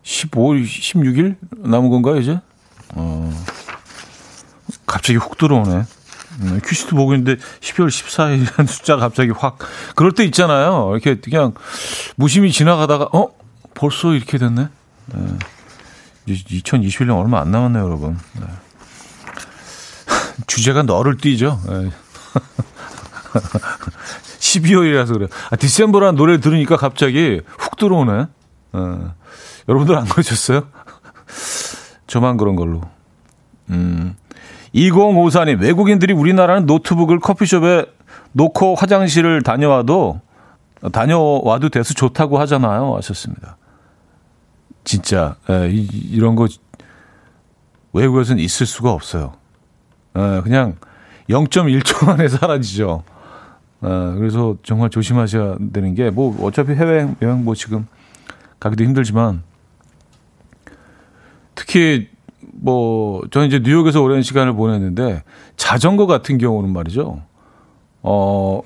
[0.04, 2.40] 15, 16일 남은 건가요, 이제?
[2.96, 3.46] 어.
[4.86, 5.84] 갑자기 훅 들어오네.
[6.42, 9.58] 음, 큐시트 보고 있는데 12월 14일이라는 숫자가 갑자기 확
[9.96, 10.92] 그럴 때 있잖아요.
[10.94, 11.54] 이렇게 그냥
[12.16, 13.39] 무심히 지나가다가 어
[13.80, 14.68] 벌써 이렇게 됐네.
[15.14, 15.38] 네.
[16.28, 18.20] 2021년 얼마 안 남았네요, 여러분.
[18.38, 18.46] 네.
[20.48, 21.16] 주제가 너를.
[21.16, 21.30] 네.
[24.40, 25.30] 12월이라서 그래요.
[25.50, 28.26] 아, 디셈버라는 노래를 들으니까 갑자기 훅 들어오네.
[28.74, 29.16] 어.
[29.70, 30.68] 여러분들 안 그러셨어요?
[32.08, 32.82] 저만 그런 걸로.
[33.70, 34.18] 음.
[34.76, 37.86] 2054님, 외국인들이 우리나라는 노트북을 커피숍에
[38.34, 40.20] 놓고 화장실을 다녀와도,
[40.92, 42.98] 다녀와도 돼서 좋다고 하잖아요.
[42.98, 43.56] 하셨습니다.
[44.84, 46.48] 진짜, 예, 이, 이런 거
[47.94, 49.34] 외국에서는 있을 수가 없어요.
[50.18, 50.78] 예, 그냥
[51.30, 53.04] 0.1초 만에 사라지죠.
[53.84, 57.88] 예, 그래서 정말 조심하셔야 되는 게, 뭐, 어차피 해외 여행 뭐 지금
[58.60, 59.44] 가기도 힘들지만,
[61.56, 62.10] 특히
[62.62, 65.24] 뭐 저는 이제 뉴욕에서 오랜 시간을 보냈는데
[65.58, 67.22] 자전거 같은 경우는 말이죠.
[68.02, 68.62] 어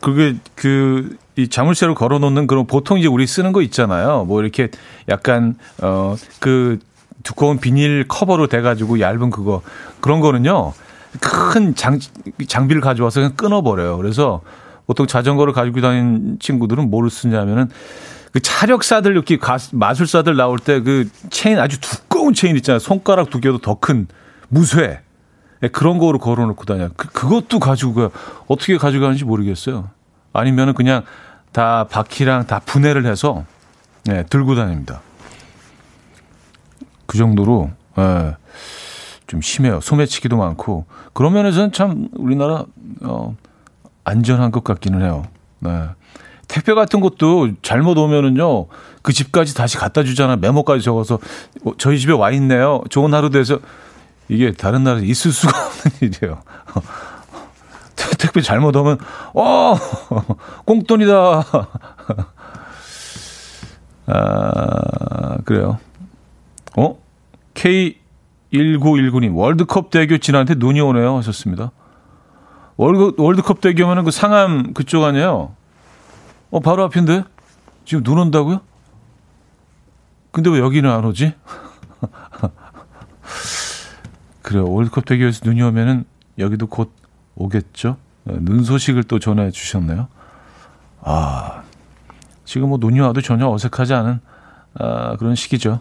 [0.00, 4.24] 그게 그 이 자물쇠를 걸어 놓는 그런 보통 이제 우리 쓰는 거 있잖아요.
[4.24, 4.68] 뭐 이렇게
[5.08, 6.78] 약간 어 그
[7.22, 9.62] 두꺼운 비닐 커버로 돼 가지고 얇은 그거
[10.00, 10.74] 그런 거는요.
[11.20, 11.98] 큰 장,
[12.46, 13.96] 장비를 가져와서 그냥 끊어버려요.
[13.96, 14.42] 그래서
[14.86, 17.70] 보통 자전거를 가지고 다니는 친구들은 뭐를 쓰냐면은
[18.32, 22.78] 그 차력사들 이렇게 가, 마술사들 나올 때 그 체인 아주 두꺼운 체인 있잖아요.
[22.78, 24.06] 손가락 두 개도 더 큰
[24.48, 25.00] 무쇠.
[25.60, 26.90] 네, 그런 거로 걸어놓고 다녀.
[26.94, 28.10] 그, 그것도 가지고
[28.48, 29.88] 어떻게 가져가는지 모르겠어요.
[30.34, 31.04] 아니면은 그냥
[31.54, 33.44] 다 바퀴랑 다 분해를 해서
[34.04, 35.00] 네, 들고 다닙니다.
[37.06, 38.34] 그 정도로 네,
[39.28, 39.80] 좀 심해요.
[39.80, 42.64] 소매치기도 많고 그런 면에서는 참 우리나라
[43.02, 43.36] 어,
[44.02, 45.26] 안전한 것 같기는 해요.
[45.60, 45.70] 네.
[46.48, 48.66] 택배 같은 것도 잘못 오면은요
[49.02, 51.20] 그 집까지 다시 갖다 주잖아 메모까지 적어서
[51.64, 53.60] 어, 저희 집에 와 있네요 좋은 하루 돼서
[54.28, 56.42] 이게 다른 나라에 있을 수가 없는 일이에요
[58.18, 58.98] 택배 잘못 오면
[59.34, 59.76] 어
[60.64, 61.14] 꽁돈이다
[64.06, 65.78] 아 그래요
[66.76, 66.98] 어
[67.54, 67.98] K
[68.52, 71.70] 1919님 월드컵 대교 지나는데 눈이 오네요 하셨습니다
[72.76, 75.54] 월드, 월드컵 대교면은 그 상암 그쪽 아니에요
[76.54, 77.24] 어, 바로 앞인데?
[77.84, 78.60] 지금 눈 온다고요?
[80.30, 81.34] 근데 왜 여기는 안 오지?
[84.42, 84.70] 그래요.
[84.70, 86.04] 월드컵 대기에서 눈이 오면은
[86.38, 86.92] 여기도 곧
[87.36, 87.96] 오겠죠?
[88.24, 90.08] 네, 눈 소식을 또 전해 주셨네요.
[91.02, 91.62] 아,
[92.44, 94.20] 지금 뭐 눈이 와도 전혀 어색하지 않은
[94.78, 95.80] 아, 그런 시기죠.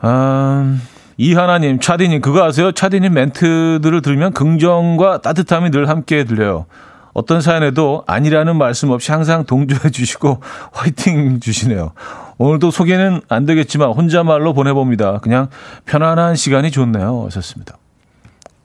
[0.00, 0.78] 아,
[1.16, 2.72] 이하나님, 차디님, 그거 아세요?
[2.72, 6.66] 차디님 멘트들을 들으면 긍정과 따뜻함이 늘 함께 들려요.
[7.12, 10.40] 어떤 사연에도 아니라는 말씀 없이 항상 동조해 주시고
[10.72, 11.92] 화이팅 주시네요.
[12.38, 15.18] 오늘도 소개는 안 되겠지만 혼자말로 보내봅니다.
[15.18, 15.48] 그냥
[15.84, 17.24] 편안한 시간이 좋네요.
[17.26, 17.76] 하셨습니다.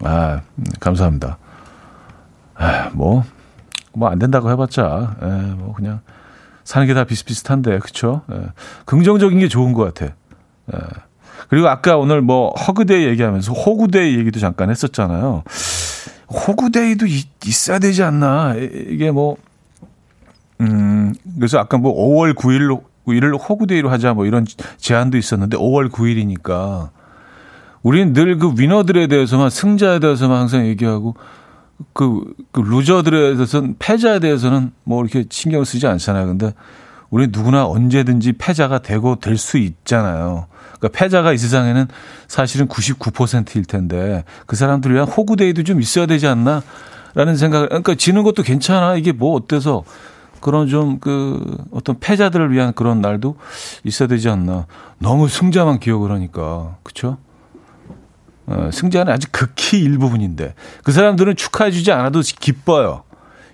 [0.03, 0.41] 아,
[0.79, 1.37] 감사합니다.
[2.55, 3.23] 아, 뭐,
[3.93, 6.01] 뭐 안 된다고 해봤자, 에, 예, 뭐 그냥
[6.63, 8.21] 사는 게 다 비슷비슷한데, 그쵸?
[8.31, 8.41] 에, 예.
[8.85, 10.05] 긍정적인 게 좋은 것 같아.
[10.05, 10.09] 에.
[10.73, 10.79] 예.
[11.49, 15.43] 그리고 아까 오늘 뭐 Hug Day 얘기하면서 호구 day 얘기도 잠깐 했었잖아요.
[16.29, 17.27] 호구 day도 있,
[17.69, 18.55] 어야 되지 않나.
[18.55, 19.37] 이게 뭐,
[20.61, 24.45] 음, 그래서 아까 뭐 5월 9일로, 9일을 호구 day로 하자 뭐 이런
[24.77, 26.89] 제안도 있었는데 5월 9일이니까
[27.85, 31.15] 우리는 늘 그 위너들에 대해서만 승자에 대해서만 항상 얘기하고
[31.93, 36.25] 그, 그 루저들에 대해서는 패자에 대해서는 뭐 이렇게 신경을 쓰지 않잖아요.
[36.25, 36.51] 근데
[37.11, 40.47] 우리 누구나 언제든지 패자가 되고 될 수 있잖아요.
[40.79, 41.87] 그러니까 패자가 이 세상에는
[42.27, 46.63] 사실은 99%일 텐데 그 사람들을 위한 호구데이도 좀 있어야 되지 않나?
[47.13, 48.95] 라는 생각을, 그러니까 지는 것도 괜찮아.
[48.95, 49.83] 이게 뭐 어때서
[50.41, 51.39] 그런 좀 그
[51.71, 53.37] 어떤 패자들을 위한 그런 날도
[53.83, 54.65] 있어야 되지 않나.
[54.97, 56.77] 너무 승자만 기억을 하니까.
[56.81, 57.17] 그쵸?
[58.47, 60.53] 어, 승자는 아직 극히 일부분인데
[60.83, 63.03] 그 사람들은 축하해주지 않아도 기뻐요.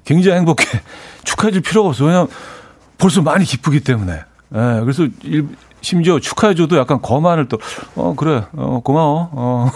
[0.03, 0.65] 굉장히 행복해.
[1.23, 2.05] 축하해줄 필요가 없어.
[2.05, 2.27] 왜냐면
[2.97, 4.13] 벌써 많이 기쁘기 때문에.
[4.13, 5.47] 예, 그래서 일,
[5.81, 7.57] 심지어 축하해줘도 약간 거만을 또,
[7.95, 9.71] 어, 그래, 어, 고마워, 어.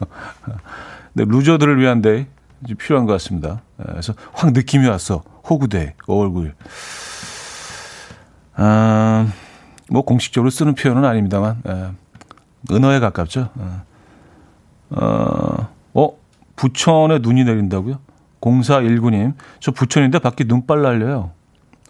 [1.14, 2.26] 네, loser들을 위한 day
[2.78, 3.62] 필요한 것 같습니다.
[3.80, 5.22] 예, 그래서 확 느낌이 왔어.
[5.48, 6.54] 호구대, 얼굴.
[8.56, 9.26] 아,
[9.90, 11.90] 뭐 공식적으로 쓰는 표현은 아닙니다만, 예,
[12.74, 13.50] 은어에 가깝죠.
[13.58, 13.93] 예.
[14.96, 16.18] 어, 어,
[16.56, 17.98] 부천에 눈이 내린다고요?
[18.40, 21.30] 0419님, 저 부천인데 밖에 눈발 날려요.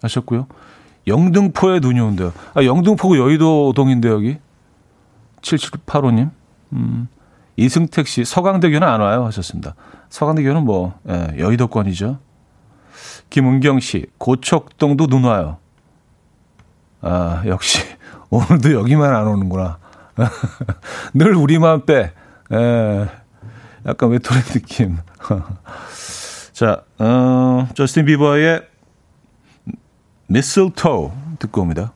[0.02, 0.46] 하셨고요.
[1.06, 2.32] 영등포에 눈이 온대요.
[2.54, 4.38] 아, 영등포가 여의도동인데 여기.
[5.42, 6.30] 7785님.
[6.72, 7.08] 음.
[7.56, 9.24] 이승택 씨, 서강대교는 안 와요.
[9.26, 9.74] 하셨습니다.
[10.08, 12.18] 서강대교는 뭐, 예, 여의도권이죠.
[13.30, 15.58] 김은경 씨, 고척동도 눈 와요.
[17.00, 17.80] 아, 역시,
[18.30, 19.78] 오늘도 여기만 안 오는구나.
[21.14, 22.12] 늘 우리만 빼.
[22.52, 23.08] 예,
[23.86, 24.98] 약간 외톨이 느낌.
[26.52, 28.62] 자, 어, 저스틴 비버의
[30.28, 31.92] 미슬토 듣고 옵니다.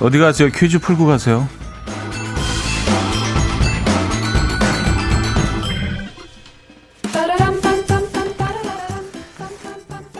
[0.00, 0.50] 어디 가세요?
[0.50, 1.48] 퀴즈 풀고 가세요.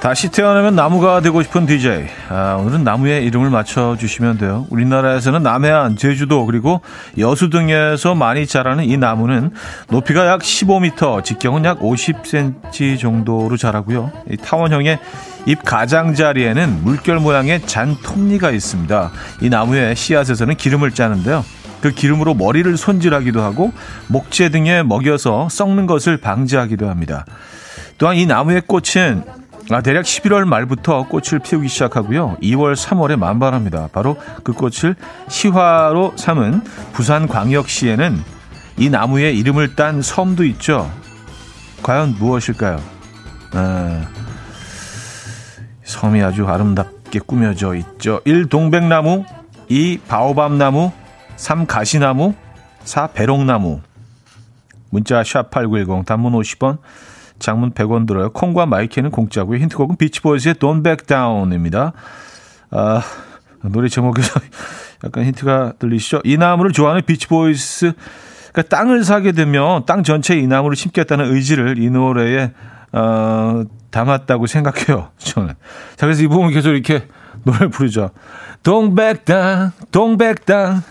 [0.05, 2.05] 다시 태어나면 나무가 되고 싶은 DJ.
[2.29, 4.67] 아, 오늘은 나무의 이름을 맞춰주시면 돼요.
[4.69, 6.83] 우리나라에서는 남해안, 제주도, 그리고
[7.17, 9.51] 여수 등에서 많이 자라는 이 나무는
[9.88, 14.12] 높이가 약 15m, 직경은 약 50cm 정도로 자라고요.
[14.31, 14.99] 이 타원형의
[15.47, 19.11] 잎 가장자리에는 물결 모양의 잔 톱니가 있습니다.
[19.40, 21.43] 이 나무의 씨앗에서는 기름을 짜는데요.
[21.81, 23.73] 그 기름으로 머리를 손질하기도 하고
[24.09, 27.25] 목재 등에 먹여서 썩는 것을 방지하기도 합니다.
[27.97, 32.37] 또한 이 나무의 꽃은 아, 대략 11월 말부터 꽃을 피우기 시작하고요.
[32.42, 33.88] 2월, 3월에 만발합니다.
[33.92, 34.94] 바로 그 꽃을
[35.29, 38.22] 시화로 삼은 부산 광역시에는
[38.77, 40.90] 이 나무에 이름을 딴 섬도 있죠.
[41.83, 42.79] 과연 무엇일까요?
[43.53, 44.07] 아,
[45.85, 48.20] 섬이 아주 아름답게 꾸며져 있죠.
[48.27, 48.48] 1.
[48.48, 49.24] 동백나무
[49.68, 50.00] 2.
[50.07, 50.92] 바오밤나무
[51.37, 51.66] 3.
[51.66, 52.35] 가시나무
[52.85, 53.09] 4.
[53.09, 53.81] 배롱나무
[54.90, 56.79] 문자 샵8910 단문 50원
[57.44, 58.30] 장문 100원 들어요.
[58.30, 59.59] 콩과 마이키는 공짜고요.
[59.59, 61.92] 힌트곡은 비치보이스의 Don't Back Down입니다.
[62.70, 63.02] 아,
[63.62, 64.40] 노래 제목에서
[65.04, 66.22] 약간 힌트가 들리시죠?
[66.24, 67.92] 이 나무를 좋아하는 비치보이스
[68.52, 72.52] 그러니까 땅을 사게 되면 땅 전체에 이 나무를 심겠다는 의지를 이 노래에
[72.92, 75.11] 어, 담았다고 생각해요.
[75.18, 75.54] 저는.
[75.96, 77.07] 자, 그래서 이 부분 계속 이렇게
[77.42, 78.11] 노래를 부르죠.
[78.62, 80.83] Don't back down, don't back down.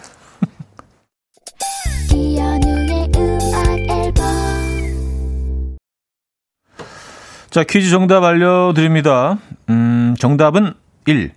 [7.53, 9.37] 자, 퀴즈 정답 알려드립니다.
[9.69, 10.73] 음, 정답은
[11.05, 11.33] 1.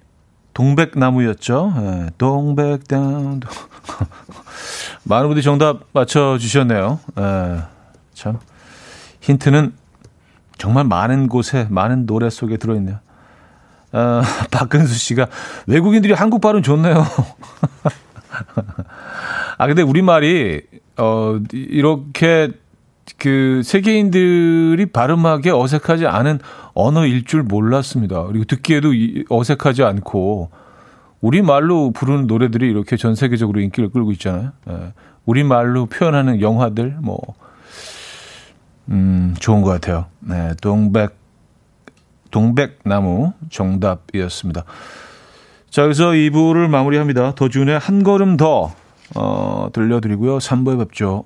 [0.55, 1.75] 동백나무였죠.
[1.77, 3.41] 네, 동백나무.
[5.05, 7.01] 많은 분들이 정답 맞춰주셨네요.
[7.17, 7.59] 네,
[8.15, 8.39] 참.
[9.21, 9.75] 힌트는
[10.57, 12.99] 정말 많은 곳에, 많은 노래 속에 들어있네요.
[13.93, 15.27] 아, 박근수 씨가
[15.67, 17.05] 외국인들이 한국 발음 좋네요.
[19.59, 20.63] 아, 근데 우리말이,
[20.97, 22.53] 어, 이렇게
[23.19, 26.41] 그 세계인들이 발음하기에 어색하지 않은
[26.75, 28.25] 언어일 줄 몰랐습니다.
[28.27, 28.89] 그리고 듣기에도
[29.29, 30.51] 어색하지 않고
[31.21, 34.53] 우리 말로 부르는 노래들이 이렇게 전 세계적으로 인기를 끌고 있잖아요.
[34.71, 34.93] 예.
[35.25, 37.19] 우리 말로 표현하는 영화들 뭐
[38.89, 40.07] 음, 좋은 것 같아요.
[40.21, 41.17] 네, 동백
[42.31, 44.65] 동백나무 정답이었습니다.
[45.71, 47.35] 자, 여기서 2부를 마무리합니다.
[47.35, 48.73] 더준의 한 걸음 더
[49.15, 50.39] 어, 들려드리고요.
[50.39, 51.25] 3부에 뵙죠.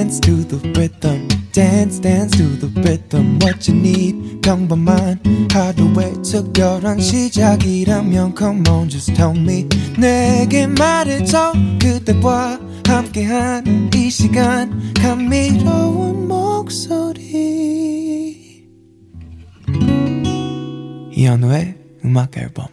[0.00, 1.28] Dance to the rhythm.
[1.52, 3.38] Dance, dance to the rhythm.
[3.42, 5.20] What you need, 평범한
[5.52, 9.68] 하루의 특별한 시작이라면 Come on, just tell me.
[9.98, 11.52] 내게 말해줘.
[11.78, 14.94] 그대와 함께한 이 시간.
[14.94, 17.20] 감미로운 목소리.
[21.12, 21.74] 이현우의
[22.06, 22.68] 음악 앨범.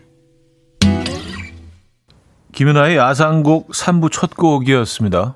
[2.54, 5.36] 김윤아의 아상곡 3부 첫 곡이었습니다.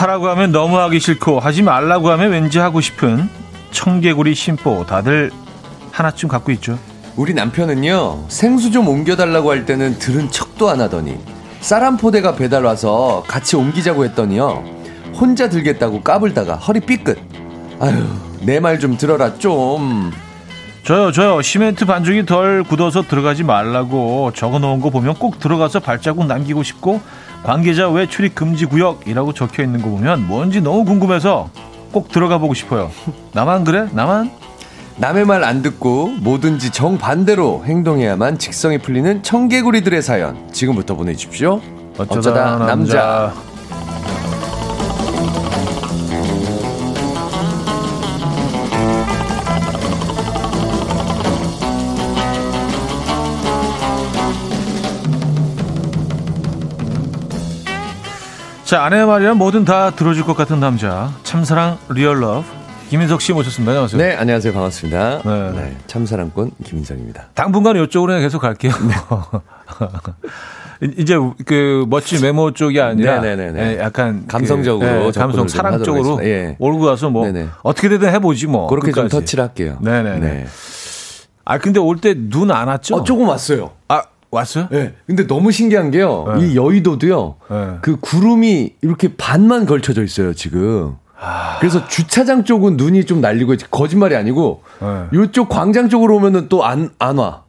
[0.00, 3.28] 하라고 하면 너무 하기 싫고 하지 말라고 하면 왠지 하고 싶은
[3.70, 5.30] 청개구리 심보 다들
[5.92, 6.78] 하나쯤 갖고 있죠.
[7.16, 11.18] 우리 남편은요 생수 좀 옮겨달라고 할 때는 들은 척도 안 하더니
[11.60, 14.64] 쌀 한 포대가 배달 와서 같이 옮기자고 했더니요
[15.14, 17.18] 혼자 들겠다고 까불다가 허리 삐끗
[17.78, 18.02] 아유
[18.40, 20.10] 내 말 좀 들어라 좀
[20.84, 26.62] 저요 저요 시멘트 반죽이 덜 굳어서 들어가지 말라고 적어놓은 거 보면 꼭 들어가서 발자국 남기고
[26.62, 27.00] 싶고
[27.44, 31.50] 관계자 외 출입 금지 구역이라고 적혀 있는 거 보면 뭔지 너무 궁금해서
[31.92, 32.90] 꼭 들어가 보고 싶어요.
[33.32, 33.86] 나만 그래?
[33.92, 34.30] 나만?
[34.96, 41.60] 남의 말 안 듣고 뭐든지 정반대로 행동해야만 직성이 풀리는 청개구리들의 사연 지금부터 보내주십시오.
[41.98, 42.66] 어쩌다, 어쩌다 남자.
[42.66, 43.32] 남자.
[58.70, 61.10] 자, 아내 말이라면 뭐든 다 들어줄 것 같은 남자.
[61.24, 62.46] 참사랑 real love.
[62.88, 63.72] 김인석 씨 모셨습니다.
[63.72, 64.00] 안녕하세요.
[64.00, 64.52] 네, 안녕하세요.
[64.52, 65.22] 반갑습니다.
[65.24, 65.50] 네.
[65.56, 67.30] 네 참사랑꾼 김인석입니다.
[67.34, 68.70] 당분간 이쪽으로 계속 갈게요.
[70.80, 70.86] 네.
[70.96, 73.60] 이제 그 멋진 메모 쪽이 아니라 네네네.
[73.74, 76.54] 예, 약간 감성적으로 그, 네, 감성 사랑 쪽으로 예.
[76.60, 77.48] 몰고 가서 뭐 네네.
[77.64, 79.10] 어떻게 되든 해보지 뭐 그렇게 끝까지.
[79.10, 79.78] 좀 터치를 할게요.
[79.82, 80.18] 네네.
[80.20, 80.46] 네.
[81.44, 82.94] 아 근데 올 때 눈 안 왔죠?
[82.94, 83.72] 어, 조금 왔어요.
[83.88, 84.68] 아 왔어요?
[84.70, 84.94] 네.
[85.06, 86.34] 근데 너무 신기한 게요.
[86.38, 86.46] 네.
[86.52, 87.34] 이 여의도도요.
[87.50, 87.56] 네.
[87.80, 90.94] 그 구름이 이렇게 반만 걸쳐져 있어요, 지금.
[91.20, 91.58] 아...
[91.58, 95.18] 그래서 주차장 쪽은 눈이 좀 날리고 거짓말이 아니고 네.
[95.24, 97.42] 이쪽 광장 쪽으로 오면은 또 안 안 와.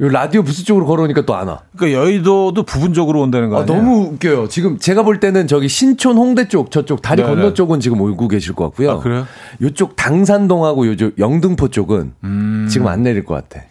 [0.00, 1.60] 요 라디오 부스 쪽으로 걸어오니까 또 안 와.
[1.76, 3.78] 그러니까 여의도도 부분적으로 온다는 거 아, 아니에요?
[3.82, 4.48] 너무 웃겨요.
[4.48, 7.34] 지금 제가 볼 때는 저기 신촌 홍대 쪽 저쪽 다리 네네.
[7.34, 8.90] 건너 쪽은 지금 오고 계실 것 같고요.
[8.92, 9.26] 아, 그래요?
[9.62, 12.68] 요쪽 당산동하고 요쪽 영등포 쪽은 음...
[12.70, 13.64] 지금 안 내릴 것 같아.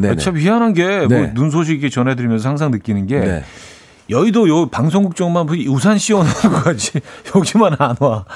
[0.00, 0.16] 네네.
[0.16, 1.32] 참 희한한 게눈 네.
[1.34, 3.44] 뭐 소식이 전해드리면서 항상 느끼는 게 네.
[4.08, 7.00] 여의도 요 방송국 쪽만 우산 씌워놓은 거 같지
[7.34, 8.24] 여기만 안 와.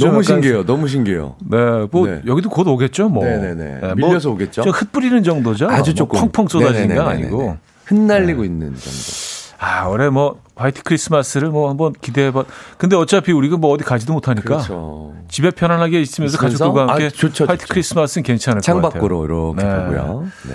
[0.00, 0.64] 너무 신기해요.
[0.64, 1.36] 너무 신기해요.
[1.44, 1.58] 네,
[1.90, 2.22] 뭐 네.
[2.26, 3.08] 여기도 곧 오겠죠.
[3.08, 3.80] 뭐 네네네.
[3.80, 4.62] 네, 밀려서 뭐 오겠죠.
[4.62, 5.68] 흙 뿌리는 정도죠.
[5.68, 8.46] 아주 뭐 조금 뭐 펑펑 쏟아지는 게 아니고 흩날리고 네.
[8.46, 9.20] 있는 정도.
[9.58, 12.44] 아, 올해 뭐 화이트 크리스마스를 뭐 한번 기대해 봐.
[12.78, 15.14] 근데 어차피 우리가 뭐 어디 가지도 못하니까 그렇죠.
[15.28, 16.38] 집에 편안하게 있으면서?
[16.38, 17.72] 가족들과 함께 아, 좋죠, 화이트 좋죠.
[17.74, 18.82] 크리스마스는 괜찮을 것 같아요.
[18.82, 19.76] 창밖으로 이렇게 네.
[19.84, 20.28] 보고요.
[20.48, 20.54] 네.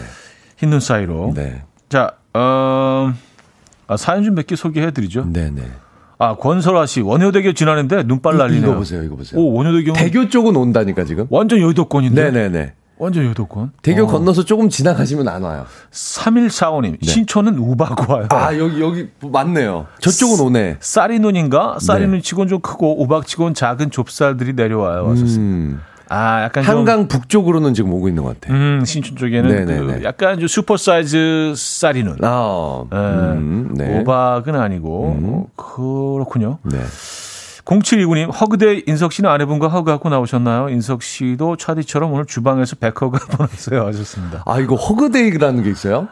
[0.58, 1.32] 흰눈 사이로.
[1.36, 1.64] 네.
[1.90, 3.14] 자, 어,
[3.88, 5.26] 아, 사연 좀 몇 개 소개해 드리죠.
[5.28, 5.64] 네, 네.
[6.18, 8.68] 아, 권설아 씨, 원효대교 지나는데 눈발 날리네요.
[8.70, 9.40] 이거 보세요, 이거 보세요.
[9.40, 9.94] 오, 원효대교.
[9.94, 11.28] 대교 쪽은 온다니까, 지금.
[11.30, 12.32] 완전 여의도권인데.
[12.32, 12.74] 네네네.
[12.96, 13.04] 네, 네.
[13.04, 13.72] 완전 여도권.
[13.82, 14.08] 대교 어.
[14.08, 15.66] 건너서 조금 지나가시면 안 와요.
[15.92, 16.98] 3145님.
[17.02, 17.08] 네.
[17.08, 18.28] 신촌은 우박 와요.
[18.32, 19.88] 아, 여기, 여기 맞네요.
[20.00, 20.78] 저쪽은 오네.
[20.80, 21.78] 쌀이 눈인가?
[21.80, 22.08] 쌀이 네.
[22.08, 25.08] 눈 치곤 좀 크고 우박 치곤 작은 좁쌀들이 내려와요.
[25.12, 25.82] 음.
[26.08, 28.58] 아, 약간 한강 북쪽으로는 지금 오고 있는 것 같아요.
[28.58, 32.18] 음, 신촌 쪽에는 그 약간 좀 슈퍼 사이즈 싸리눈.
[32.22, 32.98] 아, 네.
[32.98, 34.00] 음, 네.
[34.00, 35.44] 우박은 아니고 음.
[35.56, 36.60] 그렇군요.
[36.64, 36.78] 네.
[37.66, 40.70] 0729님, hug day 인석 씨는 아내분과 hug하고 나오셨나요?
[40.70, 43.18] 인석 씨도 차디처럼 오늘 주방에서 back hug
[43.52, 43.88] 했어요.
[43.88, 44.44] 하셨습니다.
[44.46, 46.08] 아, 이거 hug day라는 게 있어요?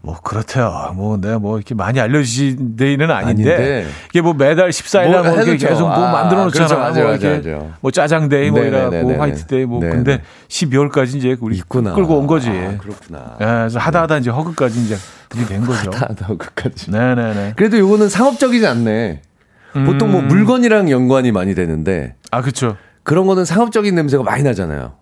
[0.00, 0.92] 뭐 그렇대요.
[0.94, 3.86] 뭐 내가 뭐 이렇게 많이 알려진 day는 아닌데, 아닌데.
[4.10, 6.68] 이게 뭐 매달 14일날 뭐, 뭐 이렇게 계속 뭐 아, 만들어 놓잖아.
[6.68, 7.00] 그렇죠.
[7.02, 7.72] 뭐 이렇게 맞아요.
[7.80, 9.92] 뭐 짜장 day 뭐 이라고 화이트 데이 뭐 네네.
[9.92, 11.94] 근데 12월까지 이제 우리 있구나.
[11.94, 12.48] 끌고 온 거지.
[12.48, 13.36] 아, 그렇구나.
[13.40, 14.96] 예, 그래서 하다 하다 이제 hug까지 이제
[15.30, 15.90] 들이댄 거죠.
[15.90, 16.92] 하다 하다 hug까지.
[16.92, 17.52] 네, 네, 네.
[17.56, 19.22] 그래도 요거는 상업적이지 않네.
[19.80, 19.84] 음.
[19.86, 22.14] 보통 뭐 물건이랑 연관이 많이 되는데.
[22.30, 22.76] 아, 그렇죠.
[23.02, 24.92] 그런 거는 상업적인 냄새가 많이 나잖아요.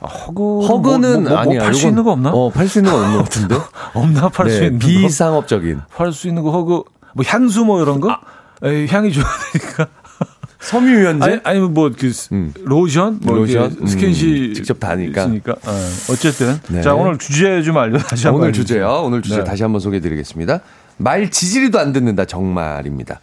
[0.00, 1.62] 아, hug hug는 뭐, 뭐, 뭐 아니야.
[1.62, 2.30] 팔수 있는 거 없나?
[2.30, 3.56] 어, 팔 수 있는 거 없는 것 같은데.
[3.94, 5.80] 없나 팔수 네, 있는 비상업적인.
[5.94, 6.82] 팔 수 있는 거 hug
[7.14, 8.10] 뭐 향수 뭐 이런 거?
[8.10, 8.20] 아.
[8.62, 9.88] 에이, 향이 좋아야 되니까.
[10.60, 11.40] 섬유유연제?
[11.44, 12.52] 아니, 면 뭐 그 음.
[12.64, 15.22] 로션, 뭐 로션, 음, 스킨십 직접 다니까.
[15.22, 15.52] 있으니까.
[15.52, 15.72] 어,
[16.10, 16.82] 어쨌든 네.
[16.82, 18.42] 자 오늘 주제 좀 알려 다시 한번.
[18.42, 19.02] 오늘 주제요.
[19.04, 19.44] 오늘 주제 네.
[19.44, 20.60] 다시 한번 소개해드리겠습니다.
[20.98, 23.20] 말 지지리도 안 듣는다 정말입니다.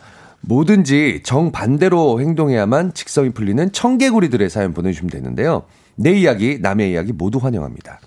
[0.47, 5.63] 뭐든지 정반대로 행동해야만 직성이 풀리는 청개구리들의 사연 보내주시면 되는데요.
[5.95, 7.99] 내 이야기, 남의 이야기 모두 환영합니다.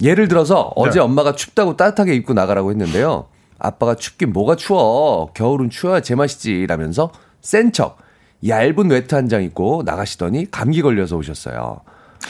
[0.00, 1.04] 예를 들어서 어제 네.
[1.04, 3.26] 엄마가 춥다고 따뜻하게 입고 나가라고 했는데요.
[3.58, 5.32] 아빠가 춥긴 뭐가 추워.
[5.34, 6.66] 겨울은 추워야 제맛이지.
[6.68, 7.10] 라면서
[7.40, 7.98] 센 척,
[8.46, 11.80] 얇은 외투 한 장 입고 나가시더니 감기 걸려서 오셨어요.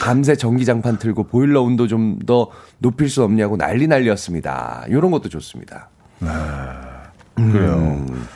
[0.01, 4.85] 밤새 전기장판 틀고 보일러 온도 좀 더 높일 수 없냐고 난리 난리였습니다.
[4.89, 5.89] 이런 것도 좋습니다.
[6.21, 6.29] 네.
[7.37, 7.75] 그래요.
[7.75, 8.27] 음.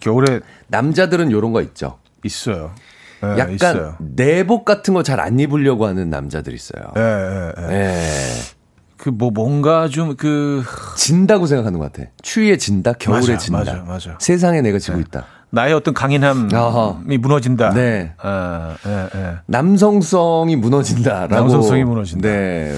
[0.00, 1.98] 겨울에 남자들은 이런 거 있죠.
[2.24, 2.72] 있어요.
[3.22, 3.96] 네, 약간 있어요.
[3.98, 6.84] 내복 같은 거 잘 안 입으려고 하는 남자들 있어요.
[6.96, 7.74] 예, 예, 예.
[7.74, 8.12] 예.
[8.96, 10.64] 그뭐 뭔가 좀 그
[10.96, 12.08] 진다고 생각하는 것 같아.
[12.22, 13.58] 추위에 진다, 겨울에 맞아, 진다.
[13.58, 14.16] 맞아, 맞아.
[14.20, 15.04] 세상에 내가 지고 네.
[15.06, 15.24] 있다.
[15.50, 17.00] 나의 어떤 강인함이 어허.
[17.20, 17.70] 무너진다.
[17.70, 18.12] 네.
[18.18, 19.34] 아, 예, 예.
[19.46, 21.34] 남성성이 무너진다라고.
[21.34, 22.28] 남성성이 무너진다.
[22.28, 22.74] 네.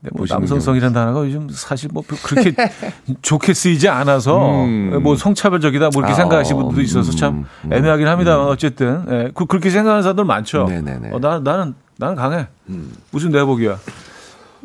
[0.00, 2.54] 네, 뭐 남성성이라는 단어가 요즘 사실 뭐 그렇게
[3.20, 5.00] 좋게 쓰이지 않아서 음.
[5.02, 7.72] 뭐 성차별적이다 뭐 이렇게 아, 생각하시는 분들도 있어서 참 음.
[7.72, 8.52] 애매하긴 합니다만 음.
[8.52, 10.66] 어쨌든 예, 그, 그렇게 생각하는 사람들 많죠.
[10.68, 11.10] 네네네.
[11.12, 12.46] 어, 나, 나는 나는 강해.
[12.68, 12.92] 음.
[13.10, 13.76] 무슨 내복이야.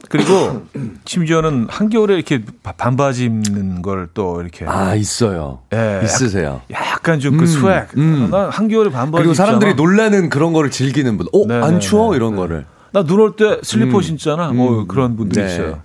[0.10, 0.66] 그리고
[1.06, 2.44] 심지어는 한겨울에 이렇게
[2.78, 5.60] 반바지 입는 걸 또 이렇게 아 있어요.
[5.74, 6.62] 예, 있으세요.
[6.72, 7.88] 약간 좀그 음, 스웩.
[7.98, 8.28] 음.
[8.30, 9.84] 난 한겨울에 반바지 그리고 사람들이 있잖아.
[9.88, 11.26] 놀라는 그런 거를 즐기는 분.
[11.34, 12.66] 어, 안 추워 이런 거를.
[12.94, 14.02] 나 눈 올 때 슬리퍼 음.
[14.02, 14.50] 신잖아.
[14.54, 14.88] 뭐 음.
[14.88, 15.52] 그런 분들이 네.
[15.54, 15.82] 있어요.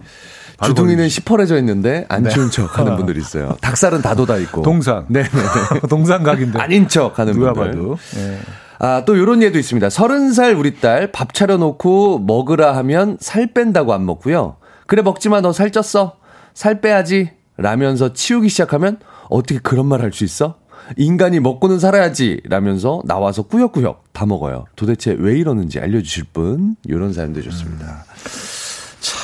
[0.62, 2.30] 주둥이는 시퍼레져 있는데 안 네.
[2.30, 3.56] 추운 척 하는 분들이 있어요.
[3.60, 4.62] 닭살은 다 돋아 있고.
[4.62, 5.06] 동상.
[5.08, 5.80] 네, 네, 네.
[5.88, 6.58] 동상각인데.
[6.58, 7.72] 아닌 척 하는 누가 분들.
[7.78, 7.96] 봐도.
[8.14, 8.38] 네.
[8.80, 9.88] 아, 또 요런 예도 있습니다.
[9.90, 14.56] 서른 살 우리 딸 밥 차려놓고 먹으라 하면 살 뺀다고 안 먹고요.
[14.86, 16.12] 그래 먹지 마, 너 살쪘어.
[16.54, 17.30] 살 빼야지.
[17.56, 18.98] 라면서 치우기 시작하면
[19.30, 20.56] 어떻게 그런 말 할 수 있어?
[20.96, 24.64] 인간이 먹고는 살아야지 라면서 나와서 꾸역꾸역 다 먹어요.
[24.76, 27.86] 도대체 왜 이러는지 알려주실 분 이런 사연도 좋습니다.
[27.86, 28.57] 음.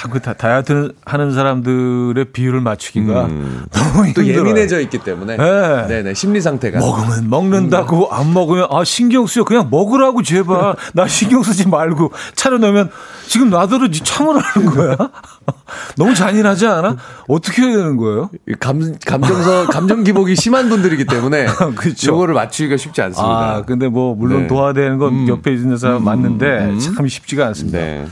[0.05, 3.64] 참그 다이어트 하는 사람들의 비율을 맞추기가 음.
[3.72, 5.86] 너무 또 예민해져 있기 때문에 네.
[5.86, 8.12] 네네 심리 상태가 먹으면 먹는다고 음.
[8.12, 12.90] 안 먹으면 아 신경 쓰여 그냥 먹으라고 제발 나 신경 쓰지 말고 차려놓으면
[13.26, 14.96] 지금 놔둬도 참으라는 거야
[15.96, 16.96] 너무 잔인하지 않아
[17.28, 18.30] 어떻게 해야 되는 거예요
[18.61, 21.46] 감 감정서 감정 기복이 심한 분들이기 때문에
[21.76, 24.46] 그렇죠 이거를 맞추기가 쉽지 않습니다 아 근데 뭐 물론 네.
[24.48, 25.28] 도와야 건 음.
[25.28, 26.05] 옆에 있는 사람 음.
[26.05, 26.78] 맞는데 음.
[26.78, 27.78] 참 쉽지가 않습니다.
[27.78, 28.07] 네.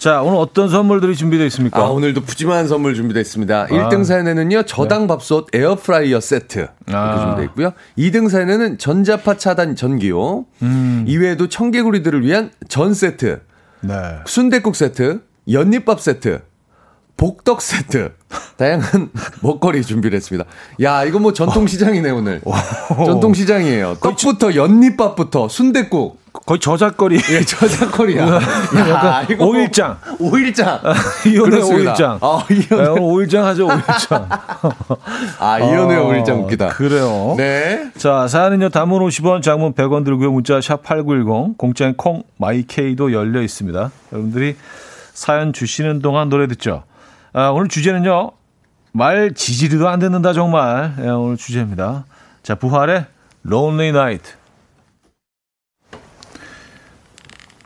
[0.00, 1.78] 자, 오늘 어떤 선물들이 준비되어 있습니까?
[1.78, 3.64] 아, 오늘도 푸짐한 선물 준비되어 있습니다.
[3.64, 3.66] 아.
[3.66, 6.58] 1등 사연에는요, 저당 밥솥 에어프라이어 세트.
[6.60, 7.20] 이렇게 아.
[7.20, 7.72] 준비되어 있고요.
[7.98, 10.46] 2등 사연에는 전자파 차단 전기요.
[10.62, 11.04] 음.
[11.06, 13.42] 이외에도 청개구리들을 위한 전 세트.
[13.82, 13.94] 네.
[14.24, 15.20] 순대국 세트.
[15.52, 16.40] 연잎밥 세트.
[17.18, 18.12] 복덕 세트.
[18.56, 19.10] 다양한
[19.42, 20.48] 먹거리 준비를 했습니다.
[20.82, 22.40] 야, 이거 뭐 전통시장이네, 오늘.
[22.88, 23.98] 전통시장이에요.
[24.00, 26.19] 떡부터 연잎밥부터 순대국.
[26.32, 27.16] 거의 저작거리.
[27.30, 28.26] 예, 저작거리야.
[28.90, 29.98] 야, 이거 뭐 오일장.
[30.18, 30.80] 오일장.
[31.26, 32.18] 이혼의 오일장.
[32.22, 34.28] 아, 이혼의 네, 오일장 하죠, 오일장.
[35.38, 36.68] 아, 이혼의 아, 오일장 웃기다.
[36.68, 37.34] 그래요.
[37.36, 37.90] 네.
[37.96, 40.30] 자, 사연은요, 담은 50원, 장문 100원 들고요.
[40.30, 43.90] 문자 샵 8910, 공짜인 콩, 마이케이도 열려 있습니다.
[44.12, 44.56] 여러분들이
[45.12, 46.84] 사연 주시는 동안 노래 듣죠.
[47.32, 48.30] 아, 오늘 주제는요,
[48.92, 50.94] 말 지지리도 안 듣는다, 정말.
[50.96, 52.04] 네, 오늘 주제입니다.
[52.42, 53.06] 자, 부활의
[53.46, 54.39] Lonely Night.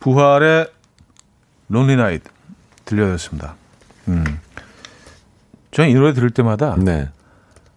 [0.04, 0.66] 부활의
[1.68, 2.20] 론리 나잇
[2.84, 3.54] 들려줬습니다.
[4.08, 4.38] 음.
[5.70, 7.08] 저는 이 노래 들을 때마다 네.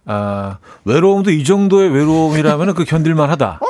[0.05, 3.61] 아, 외로움도 이 정도의 외로움이라면 그 견딜만 하다.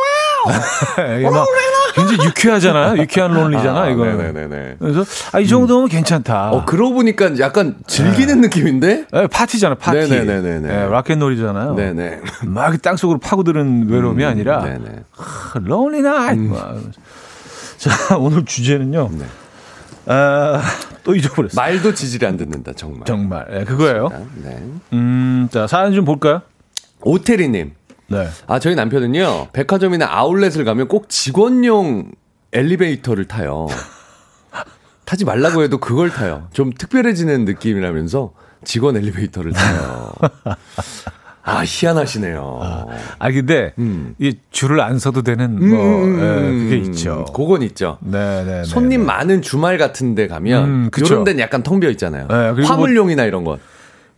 [1.19, 1.45] 이게 막
[1.93, 2.97] 굉장히 유쾌하잖아요.
[2.99, 4.05] 유쾌한 lonely잖아, 아, 이거.
[4.05, 4.77] 네네네.
[4.79, 5.89] 그래서, 아, 이 정도면 음.
[5.89, 6.51] 괜찮다.
[6.51, 8.47] 어, 그러고 보니까 약간 즐기는 네.
[8.47, 9.05] 느낌인데?
[9.11, 10.09] 네, 파티잖아, 파티.
[10.09, 10.59] 네네네네.
[10.61, 11.75] 네, rock and roll이잖아요.
[11.75, 12.21] 네네.
[12.45, 15.03] 막 땅속으로 파고드는 외로움이 음, 아니라, 네네.
[15.63, 16.39] lonely night.
[16.39, 16.53] 음.
[17.77, 19.09] 자, 오늘 주제는요.
[19.13, 19.25] 네.
[20.07, 20.61] 아,
[21.03, 21.55] 또 잊어버렸어요.
[21.61, 23.05] 말도 지지리 안 듣는다, 정말.
[23.05, 23.45] 정말.
[23.49, 24.09] 네, 그거예요.
[24.35, 24.63] 네.
[24.93, 26.41] 음, 자, 사연 좀 볼까요?
[27.01, 27.73] 오태리님.
[28.07, 28.29] 네.
[28.47, 32.11] 아, 저희 남편은요, 백화점이나 아울렛을 가면 꼭 직원용
[32.53, 33.67] 엘리베이터를 타요.
[35.05, 36.47] 타지 말라고 해도 그걸 타요.
[36.53, 40.13] 좀 특별해지는 느낌이라면서 직원 엘리베이터를 타요.
[41.47, 42.59] 아, 희한하시네요.
[42.61, 42.85] 아,
[43.19, 44.13] 아 근데, 음.
[44.19, 47.25] 이 줄을 안 서도 되는, 뭐, 음, 예, 그게 있죠.
[47.33, 47.97] 그건 있죠.
[48.01, 48.43] 네네.
[48.43, 49.05] 네, 네, 손님 네.
[49.07, 52.27] 많은 주말 같은 데 가면, 음, 그런 데는 약간 텅 비어 있잖아요.
[52.27, 53.59] 네, 뭐 화물용이나 뭐, 이런 것.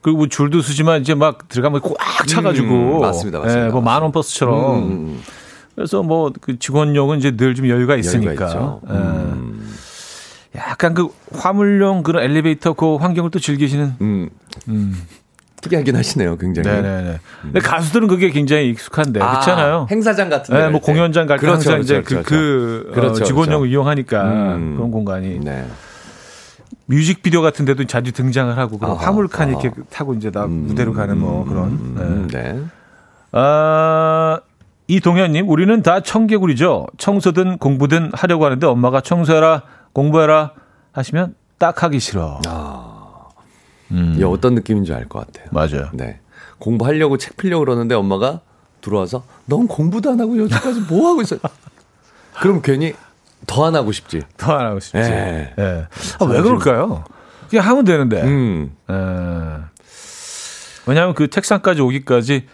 [0.02, 2.68] 그리고 뭐 줄도 쓰지만 이제 막 들어가면 꽉 차가지고.
[2.98, 3.66] 음, 맞습니다, 맞습니다.
[3.68, 4.78] 예, 뭐 만 원 버스처럼.
[4.78, 5.22] 음, 음.
[5.76, 8.46] 그래서 뭐 그 직원용은 이제 늘 좀 여유가 있으니까.
[8.50, 10.58] 여유가 예.
[10.58, 13.94] 약간 그 화물용 그런 엘리베이터 그 환경을 또 즐기시는.
[14.02, 14.30] 음.
[14.68, 14.96] 음.
[15.62, 16.70] 특이하긴 하시네요, 굉장히.
[16.70, 17.10] 네네네.
[17.12, 17.18] 음.
[17.42, 19.88] 근데 가수들은 그게 굉장히 익숙한데, 아, 그렇잖아요.
[19.90, 20.62] 행사장 같은 데.
[20.62, 23.72] 네, 뭐 공연장 갈때 그렇죠, 항상 그렇죠, 이제 그렇죠, 그, 그 그렇죠, 어, 직원용을 그렇죠.
[23.72, 24.24] 이용하니까
[24.56, 24.76] 음.
[24.76, 25.40] 그런 공간이.
[25.40, 25.66] 네.
[26.86, 31.18] 뮤직비디오 같은 데도 자주 등장을 하고 그런 화물칸 이렇게 타고 이제 나 음, 무대로 가는
[31.18, 31.66] 뭐 그런.
[31.68, 32.54] 음, 네.
[32.54, 32.60] 네.
[33.32, 34.40] 아,
[34.88, 36.88] 이동현님, 우리는 다 청개구리죠.
[36.98, 39.62] 청소든 공부든 하려고 하는데 엄마가 청소해라,
[39.94, 40.54] 공부해라
[40.94, 42.42] 하시면 딱 하기 싫어.
[42.48, 42.89] 아.
[43.92, 44.14] 음.
[44.16, 45.48] 이게 어떤 느낌인지 알 것 같아요.
[45.52, 45.90] 맞아요.
[45.94, 46.20] 네.
[46.60, 48.42] 공부하려고 책 피려고 그러는데 엄마가
[48.82, 51.38] 들어와서 넌 공부도 안 하고 요즘까지 뭐 하고 있어?
[52.42, 52.94] 그럼 괜히
[53.48, 54.22] 더 안 하고 싶지.
[54.38, 54.98] 더 안 하고 싶지.
[54.98, 55.54] 네.
[55.58, 55.86] 네.
[56.20, 57.04] 아, 왜 그럴까요?
[57.50, 58.22] 그냥 하면 되는데.
[58.24, 58.72] 음.
[58.88, 58.96] 네.
[60.86, 62.46] 왜냐하면 그 책상까지 오기까지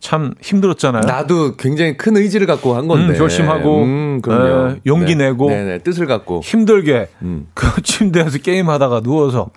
[0.00, 1.02] 참 힘들었잖아요.
[1.06, 3.12] 나도 굉장히 큰 의지를 갖고 한 건데.
[3.14, 5.26] 음, 결심하고, 음, 에, 용기 네.
[5.26, 6.40] 내고, 네네, 뜻을 갖고.
[6.42, 7.46] 힘들게, 음.
[7.54, 9.50] 그 침대에서 게임하다가 누워서,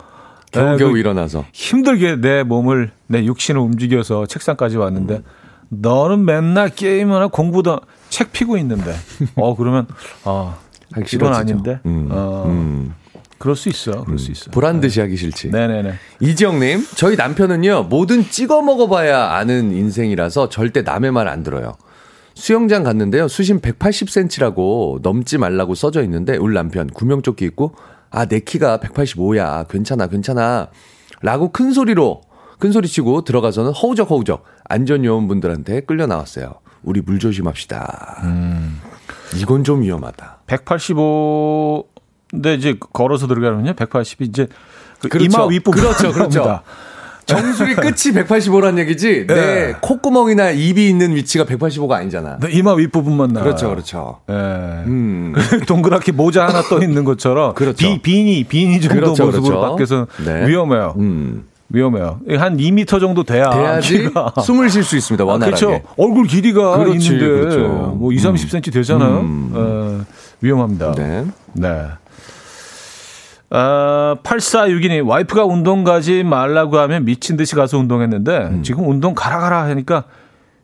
[0.53, 5.23] 겨우겨우 네, 그 일어나서 힘들게 내 몸을 내 육신을 움직여서 책상까지 왔는데 음.
[5.69, 7.79] 너는 맨날 게임하나 공부도
[8.09, 8.93] 책 피고 있는데
[9.35, 9.87] 어 그러면
[10.23, 10.57] 아
[11.11, 12.09] 이건 아닌데 음.
[12.11, 12.93] 어, 음.
[13.39, 14.31] 그럴 수 있어 그럴 수 음.
[14.31, 20.83] 있어 보란 듯이 하기 싫지 네네네 이지영님 저희 남편은요 뭐든 찍어 먹어봐야 아는 인생이라서 절대
[20.83, 21.73] 남의 말 안 들어요
[22.35, 27.75] 수영장 갔는데요 수심 180cm라고 넘지 말라고 써져 있는데 울 남편 구명조끼 입고
[28.13, 29.67] 아, 내 키가 185야.
[29.67, 30.67] 괜찮아, 괜찮아.
[31.21, 32.21] 라고 큰 소리로,
[32.59, 36.53] 큰 소리 치고 들어가서는 허우적 허우적 안전요원분들한테 끌려 나왔어요.
[36.83, 38.21] 우리 물 조심합시다.
[38.23, 38.79] 음.
[39.35, 40.41] 이건 좀 위험하다.
[40.45, 41.87] 185,
[42.29, 43.73] 근데 이제 걸어서 들어가면요.
[43.73, 44.47] 180이 이제
[44.99, 45.25] 그 그렇죠.
[45.25, 45.81] 이마 윗부분.
[45.81, 46.61] 그렇죠, 그렇죠.
[47.25, 49.25] 정수리 끝이 185란 얘기지.
[49.27, 49.33] 네.
[49.33, 52.37] 내 콧구멍이나 입이 있는 위치가 185가 아니잖아.
[52.39, 53.41] 네, 이마 윗부분만 나.
[53.41, 54.19] 그렇죠, 그렇죠.
[54.27, 54.35] 네.
[54.35, 55.33] 음.
[55.67, 57.53] 동그랗게 모자 하나 떠 있는 것처럼.
[57.55, 57.77] 그렇죠.
[57.77, 59.71] 비, 비니, 비니 정도 그렇죠, 모습으로 그렇죠.
[59.71, 60.47] 밖에서 네.
[60.47, 60.95] 위험해요.
[60.97, 61.45] 음.
[61.69, 62.19] 위험해요.
[62.37, 64.09] 한 2미터 정도 돼야 돼야지
[64.43, 65.25] 숨을 쉴 수 있습니다.
[65.25, 65.65] 원활하게.
[65.65, 65.83] 아, 그렇죠.
[65.97, 67.67] 얼굴 길이가 그렇지, 있는데 그렇죠.
[67.97, 69.19] 뭐 2, 30cm 되잖아요.
[69.21, 69.51] 음.
[69.53, 70.05] 어,
[70.41, 70.91] 위험합니다.
[70.91, 71.25] 네.
[71.53, 71.85] 네.
[73.53, 78.63] 어, 8462님, 와이프가 운동 가지 말라고 하면 미친 듯이 가서 운동했는데, 음.
[78.63, 80.05] 지금 운동 가라 가라 하니까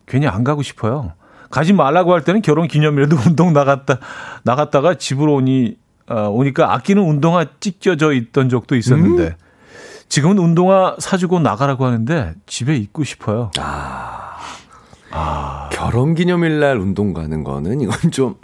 [0.07, 1.13] 괜히 안 가고 싶어요.
[1.51, 3.99] 가지 말라고 할 때는 결혼 기념일에도 운동 나갔다,
[4.43, 5.77] 나갔다가 집으로 오니,
[6.07, 9.33] 어, 오니까 아끼는 운동화 찢겨져 있던 적도 있었는데, 음?
[10.07, 13.51] 지금은 운동화 사주고 나가라고 하는데, 집에 있고 싶어요.
[13.59, 14.39] 아.
[15.11, 15.69] 아.
[15.71, 18.35] 결혼 기념일 날 운동 가는 거는 이건 좀.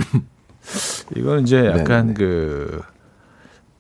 [1.16, 2.14] 이건 이제 약간 네네.
[2.14, 2.82] 그,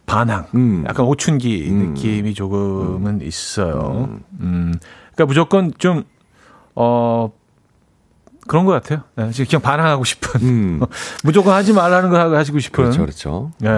[0.06, 0.84] 반항, 음.
[0.88, 1.93] 약간 오춘기 음.
[1.93, 3.20] 느낌이 조금은 음.
[3.22, 4.10] 있어요.
[4.10, 4.24] 음.
[4.39, 4.74] 음.
[5.14, 6.03] 그러니까 무조건 좀,
[6.76, 7.32] 어,
[8.47, 9.01] 그런 것 같아요.
[9.16, 10.41] 네, 그냥 반항하고 싶은.
[10.41, 10.82] 음.
[11.24, 12.84] 무조건 하지 말라는 거 하시고 싶은.
[12.84, 13.51] 그렇죠, 그렇죠.
[13.60, 13.70] 네.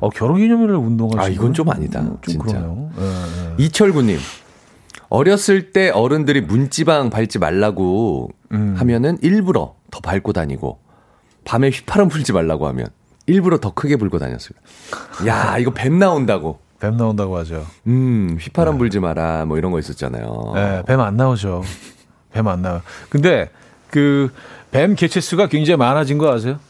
[0.00, 1.22] 어, 결혼기념일을 운동하시고.
[1.22, 2.00] 아, 이건 좀 아니다.
[2.02, 2.44] 좀 진짜.
[2.44, 2.90] 그러네요.
[2.96, 3.64] 네, 네.
[3.64, 4.18] 이철구님.
[5.08, 8.74] 어렸을 때 어른들이 문지방 밟지 말라고 음.
[8.78, 10.78] 하면은 일부러 더 밟고 다니고
[11.44, 12.86] 밤에 휘파람 불지 말라고 하면
[13.30, 14.58] 일부러 더 크게 불고 다녔어요.
[15.26, 16.60] 야, 이거 뱀 나온다고.
[16.80, 17.66] 뱀 나온다고 하죠.
[17.86, 18.78] 음, 휘파람 네.
[18.78, 20.52] 불지 마라, 뭐 이런 거 있었잖아요.
[20.54, 21.62] 네, 뱀 안 나오죠.
[22.32, 22.82] 뱀 안 나와.
[23.10, 23.50] 근데
[23.90, 24.30] 그
[24.70, 26.60] 뱀 개체수가 굉장히 많아진 거 아세요?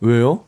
[0.00, 0.40] 왜요?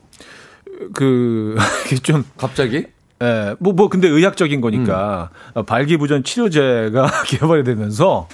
[0.93, 1.55] 그,
[2.03, 2.25] 좀.
[2.37, 2.87] 갑자기?
[3.21, 5.63] 예, 뭐, 뭐, 근데 의학적인 거니까, 음.
[5.65, 8.27] 발기부전 치료제가 개발이 되면서,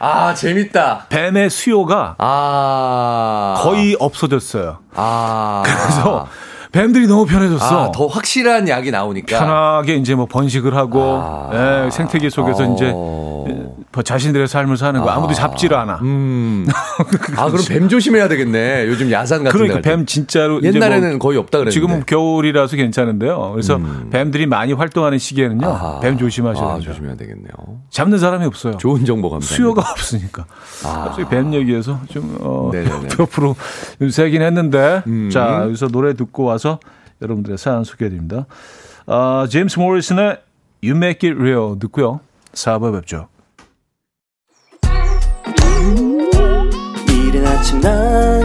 [0.00, 1.06] 아, 재밌다.
[1.10, 3.54] 뱀의 수요가 아.
[3.58, 4.78] 거의 없어졌어요.
[4.94, 5.62] 아.
[5.64, 6.26] 그래서
[6.72, 7.84] 뱀들이 너무 편해졌어.
[7.84, 9.38] 아, 더 확실한 약이 나오니까.
[9.38, 11.84] 편하게 이제 뭐 번식을 하고 아.
[11.86, 12.74] 예, 생태계 속에서 어.
[12.74, 12.92] 이제
[13.92, 15.18] 뭐 자신들의 삶을 사는 거 아.
[15.18, 15.98] 무도 잡지를 않아.
[16.02, 16.66] 음.
[17.36, 18.86] 아 그럼 뱀 조심해야 되겠네.
[18.86, 23.50] 요즘 야산 같은 그러니까 뱀 진짜로 옛날에는 뭐 거의 없다 그랬는데 지금은 겨울이라서 괜찮은데요.
[23.52, 24.08] 그래서 음.
[24.10, 26.00] 뱀들이 많이 활동하는 시기에는요.
[26.02, 26.82] 뱀 조심하셔야 돼요.
[26.82, 27.50] 조심해야 되겠네요.
[27.90, 28.76] 잡는 사람이 없어요.
[28.76, 29.56] 좋은 정보 감사합니다.
[29.56, 30.44] 수요가 없으니까.
[30.84, 31.04] 아.
[31.06, 32.70] 갑자기 뱀 얘기해서 좀 어,
[33.18, 33.56] 옆으로
[34.10, 35.30] 세긴 했는데 음.
[35.32, 36.59] 자 여기서 노래 듣고 와서
[37.22, 38.46] 여러분들의 사연 소개해드립니다.
[39.06, 40.38] 어, 제임스 모리슨의
[40.82, 42.20] You Make It Real 듣고요.
[42.52, 43.28] 4부에 뵙죠.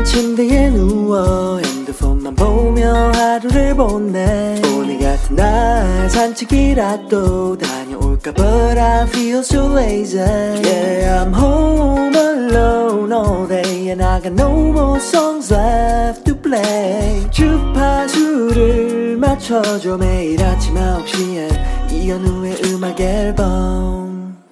[0.05, 7.84] 침대에 누워 핸드폰만 보며 하루를 보내 오늘 같은 날 산책이라도 다
[8.16, 14.34] 녀올까 But I feel so lazy Yeah I'm home alone all day And I got
[14.34, 24.43] no more songs left to play 주파수를 맞춰줘 매일 아침 9시에 이현우의 음악 앨범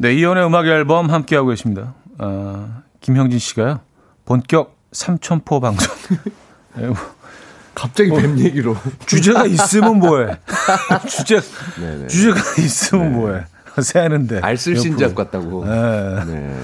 [0.00, 1.92] 네, 이연의 음악 앨범 함께하고 계십니다.
[2.18, 3.80] 어, 김형진 씨가요.
[4.24, 5.88] 본격 삼천포 방송.
[7.78, 8.76] 네, 뭐, 갑자기 뱀 뭐, 얘기로.
[9.06, 10.36] 주제가 있으면 뭐해.
[11.08, 11.40] 주제,
[12.08, 13.16] 주제가 있으면 네.
[13.18, 13.44] 뭐해.
[13.82, 14.40] 새하는데.
[14.40, 15.64] 알쓸신잡 같다고.
[15.64, 16.24] 네.
[16.26, 16.56] 네.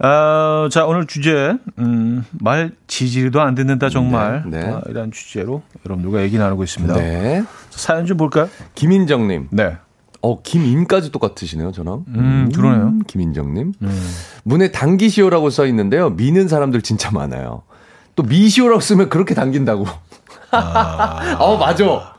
[0.00, 4.44] 아, 자, 오늘 주제, 음, 말 지지리도 안 듣는다, 정말.
[4.46, 4.70] 네, 네.
[4.72, 6.94] 아, 이런 주제로 여러분들과 얘기 나누고 있습니다.
[6.94, 7.42] 네.
[7.70, 8.48] 사연 좀 볼까요?
[8.76, 9.48] 김인정님.
[9.50, 9.76] 네.
[10.20, 12.04] 어, 김인까지 똑같으시네요, 저랑.
[12.08, 12.82] 음, 그러네요.
[12.88, 13.72] 음, 김인정님.
[13.82, 14.10] 음.
[14.44, 16.10] 문에 당기시오라고 써 있는데요.
[16.10, 17.62] 미는 사람들 진짜 많아요.
[18.18, 19.86] 또 미시오라고 쓰면 그렇게 당긴다고.
[20.50, 22.16] 아, 어, 맞아.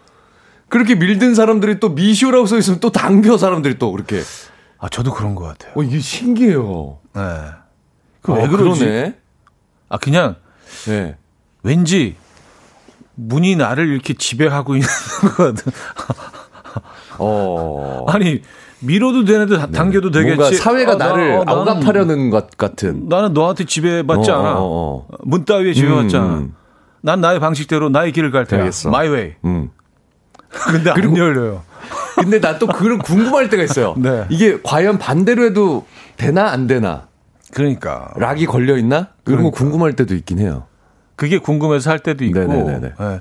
[0.69, 4.21] 그렇게 밀든 사람들이 또 미시오라고 써 있으면 또 당겨 사람들이 또 그렇게.
[4.77, 5.73] 아, 저도 그런 것 같아요.
[5.75, 6.99] 어, 이게 신기해요.
[7.13, 7.21] 네.
[8.21, 8.79] 그왜 어, 그러지?
[8.79, 9.17] 그러네.
[9.89, 10.37] 아, 그냥.
[10.85, 11.17] 네.
[11.63, 12.15] 왠지
[13.15, 14.87] 문이 나를 이렇게 지배하고 있는
[15.35, 15.73] 것 같은.
[17.17, 18.05] 어.
[18.07, 18.41] 아니,
[18.81, 19.71] 밀어도 되는데 네.
[19.71, 20.37] 당겨도 되겠지.
[20.37, 23.07] 뭔가 사회가 아, 나를 나, 어, 억압하려는 것 같은.
[23.09, 24.53] 나는 너한테 지배받지 어, 않아.
[24.59, 25.07] 어, 어.
[25.23, 26.21] 문 따위에 지배받지 음.
[26.21, 26.47] 않아.
[27.01, 28.61] 난 나의 방식대로 나의 길을 갈 테야.
[28.61, 28.89] 알겠어.
[28.89, 29.33] my way.
[29.45, 29.69] 음.
[30.49, 31.63] 근데 안 열려요.
[32.15, 33.95] 근데 나 또 그런 궁금할 때가 있어요.
[33.97, 34.25] 네.
[34.29, 35.85] 이게 과연 반대로 해도
[36.17, 37.07] 되나 안 되나?
[37.53, 39.07] 그러니까 lock이 걸려 있나?
[39.23, 39.51] 그런 그러니까.
[39.51, 40.65] 거 궁금할 때도 있긴 해요.
[41.15, 42.93] 그게 궁금해서 할 때도 있고, 네.
[42.97, 43.19] 아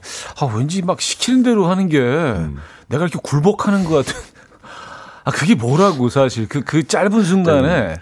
[0.57, 2.57] 왠지 막 시키는 대로 하는 게 음.
[2.89, 4.15] 내가 이렇게 굴복하는 것 같은.
[5.29, 7.97] 아, 그게 뭐라고 사실 그, 그 짧은 순간에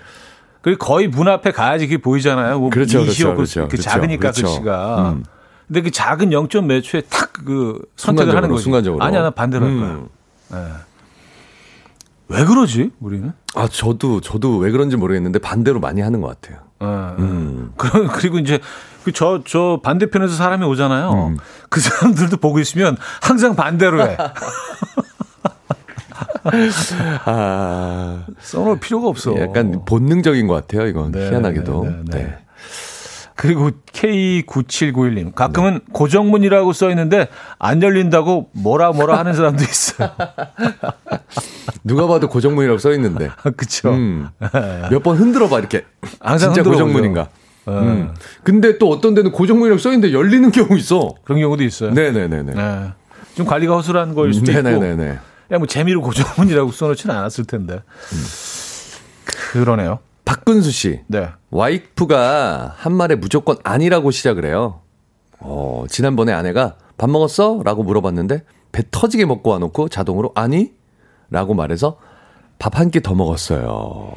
[0.63, 2.59] 그 거의 문 앞에 가야지 그게 보이잖아요.
[2.59, 4.43] 뭐 그렇죠, 그렇죠, 그렇죠, 그, 그 작으니까 그렇죠.
[4.47, 5.11] 글씨가.
[5.13, 5.25] 음.
[5.67, 8.63] 근데 그 작은 0점 몇 초에 탁 그 선택을 하는 거죠.
[8.63, 9.05] 순간적으로.
[9.05, 9.83] 아니야, 나 반대로 음.
[9.83, 10.63] 할 거야.
[10.63, 10.73] 네.
[12.29, 13.33] 왜 그러지, 우리는?
[13.55, 16.63] 아, 저도, 저도 왜 그런지 모르겠는데 반대로 많이 하는 것 같아요.
[16.81, 16.87] 네.
[17.23, 17.73] 음.
[17.77, 18.59] 그럼, 그리고 이제
[19.05, 21.13] 그 저, 저 반대편에서 사람이 오잖아요.
[21.13, 21.37] 음.
[21.69, 24.17] 그 사람들도 보고 있으면 항상 반대로 해.
[27.25, 29.39] 아, 써놓을 필요가 없어.
[29.39, 31.13] 약간 본능적인 것 같아요, 이건.
[31.13, 31.85] 네, 희한하게도.
[31.85, 32.19] 네, 네, 네.
[32.25, 32.39] 네.
[33.37, 35.35] 그리고 K9791님.
[35.35, 35.81] 가끔은 네.
[35.93, 37.29] 고정문이라고 써 있는데
[37.59, 40.11] 안 열린다고 뭐라 뭐라 하는 사람도 있어요.
[41.85, 43.29] 누가 봐도 고정문이라고 써 있는데.
[43.43, 43.91] 아, 그쵸.
[43.91, 44.29] 음.
[44.91, 45.85] 몇번 흔들어 봐, 이렇게.
[46.19, 47.29] 항상 진짜 고정문인가.
[47.67, 47.73] 네.
[47.73, 48.15] 음.
[48.43, 51.15] 근데 또 어떤 데는 고정문이라고 써 있는데 열리는 경우 있어.
[51.25, 51.91] 그런 경우도 있어요.
[51.91, 52.55] 네네네네.
[52.55, 52.93] 네.
[53.35, 55.05] 좀 관리가 허술한 걸 수도 네네네네.
[55.13, 55.36] 있고.
[55.49, 57.75] 그냥 뭐 재미로 고정문이라고 써놓지는 않았을 텐데.
[57.75, 58.25] 음.
[59.53, 59.99] 그러네요.
[60.25, 61.01] 박근수 씨.
[61.07, 61.29] 네.
[61.51, 64.81] 와이프가 한 말에 무조건 아니라고 시작을 해요.
[65.39, 67.61] 어, 지난번에 아내가 밥 먹었어?
[67.65, 68.43] 라고 물어봤는데
[68.73, 70.73] 배 터지게 먹고 와놓고 자동으로 아니?
[71.31, 71.99] 라고 말해서
[72.59, 74.13] 밥 한 끼 더 먹었어요.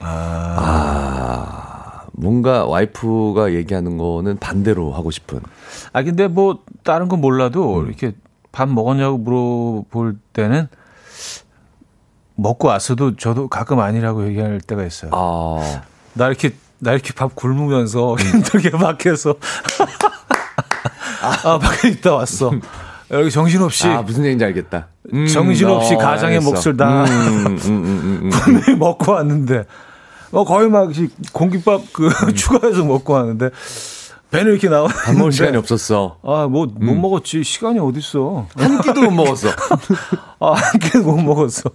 [0.00, 0.56] 아.
[0.58, 2.06] 아.
[2.14, 5.40] 뭔가 와이프가 얘기하는 거는 반대로 하고 싶은.
[5.92, 7.86] 아, 근데 뭐, 다른 건 몰라도 음.
[7.88, 8.12] 이렇게
[8.52, 10.68] 밥 먹었냐고 물어볼 때는
[12.36, 15.10] 먹고 왔어도 저도 가끔 아니라고 얘기할 때가 있어요.
[15.14, 15.82] 아.
[16.14, 18.18] 나 이렇게 나 이렇게 밥 굶으면서 음.
[18.18, 19.34] 힘들게 밖에서
[21.44, 22.50] 아, 밖에 있다 왔어.
[23.10, 24.88] 여기 정신없이 아 무슨 얘기인지 알겠다.
[25.12, 26.50] 음, 정신없이 어, 가장의 알겠어.
[26.50, 29.64] 몫을 다 음, 음, 음, 분명히 먹고 왔는데
[30.32, 30.90] 어 거의 막
[31.32, 33.50] 공깃밥 그 추가해서 먹고 왔는데
[34.32, 34.88] 배는 이렇게 나와.
[34.88, 36.18] 밥 먹을 시간이 없었어.
[36.24, 37.00] 아, 뭐, 못 음.
[37.00, 37.44] 먹었지.
[37.44, 38.46] 시간이 어딨어.
[38.56, 39.48] 한 끼도 못 먹었어.
[40.40, 41.70] 아, 한 끼도 못 먹었어.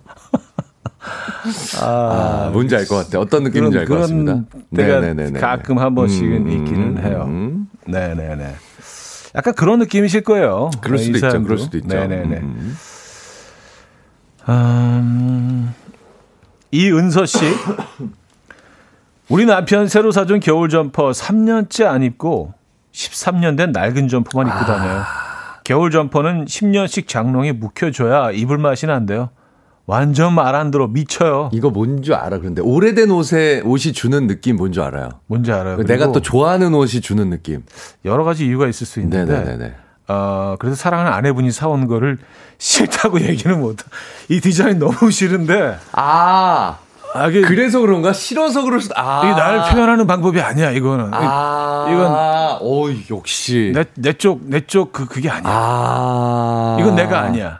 [1.80, 1.86] 아,
[2.48, 3.20] 아, 뭔지 알 것 같아.
[3.20, 4.42] 어떤 느낌인지 알 것 같습니다.
[4.76, 5.40] 때가 네네네네.
[5.40, 7.24] 가끔 한 번씩은 음, 있기는 음, 해요.
[7.28, 7.70] 음.
[7.86, 8.56] 네네네.
[9.36, 10.72] 약간 그런 느낌이실 거예요.
[10.82, 11.44] 그럴 수도 있죠.
[11.44, 11.88] 그럴 수도 있죠.
[11.88, 12.38] 네네네.
[12.38, 12.76] 음.
[14.50, 15.74] 음,
[16.72, 17.38] 이은서 씨.
[19.30, 22.54] 우리 남편 새로 사준 겨울 점퍼 3년째 안 입고
[22.94, 25.00] 13년 된 낡은 점퍼만 입고 다녀요.
[25.02, 25.60] 아.
[25.64, 29.30] 겨울 점퍼는 10년씩 장롱에 묵혀줘야 입을 맛이 난대요.
[29.86, 31.50] 완전 말 안 들어 미쳐요.
[31.54, 32.40] 이거 뭔지 알아.
[32.40, 35.10] 그런데 오래된 옷에 옷이 주는 느낌 뭔지 알아요.
[35.28, 35.78] 뭔지 알아요.
[35.84, 37.64] 내가 또 좋아하는 옷이 주는 느낌.
[38.06, 39.26] 여러 가지 이유가 있을 수 있는데.
[39.40, 39.74] 네네네.
[40.10, 42.18] 어, 그래서 사랑하는 아내분이 사온 거를
[42.60, 43.78] 싫다고 얘기는 못.
[44.30, 45.78] 이 디자인 너무 싫은데.
[45.92, 46.78] 아.
[47.14, 48.14] 아, 이게 그래서 그런가?
[48.14, 49.22] 싫어서 그럴 수도, 아.
[49.26, 51.12] 이게 날 표현하는 방법이 아니야, 이거는.
[51.14, 51.88] 아.
[51.90, 52.62] 이건.
[52.62, 53.72] 오, 역시.
[53.74, 55.52] 내, 내 쪽, 내 쪽, 그, 그게 아니야.
[55.52, 56.78] 아.
[56.80, 57.60] 이건 내가 아니야.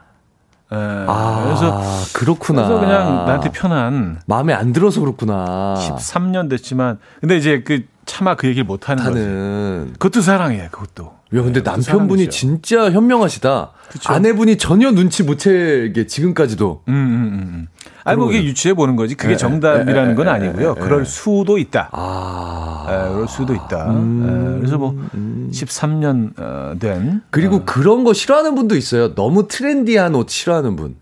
[0.70, 0.78] 네.
[0.78, 1.82] 아, 그래서
[2.14, 2.68] 그렇구나.
[2.68, 5.76] 그래서 그냥 나한테 편한 마음에 안 들어서 그렇구나.
[5.78, 9.94] 13년 됐지만 근데 이제 그 차마 그 얘기를 못 하는 거지.
[9.94, 10.68] 그것도 사랑이에요.
[10.72, 11.17] 그것도.
[11.36, 13.72] 야, 근데 네, 남편분이 진짜 현명하시다.
[13.90, 14.14] 그쵸?
[14.14, 16.84] 아내분이 전혀 눈치 못 채게 지금까지도.
[16.88, 17.34] 음, 음, 음.
[17.34, 17.68] 음.
[18.06, 19.16] 아니, 뭐, 그게 유추해 보는 거지.
[19.16, 20.76] 그게 에, 정답이라는 건 아니고요.
[20.76, 21.90] 그럴 수도 있다.
[21.92, 22.86] 아.
[22.90, 23.92] 에, 그럴 수도 있다.
[23.92, 25.50] 음, 에, 그래서 뭐, 음.
[25.52, 27.22] 13년 어, 된.
[27.30, 27.64] 그리고 어.
[27.66, 29.14] 그런 거 싫어하는 분도 있어요.
[29.14, 30.96] 너무 trendy한 옷 싫어하는 분.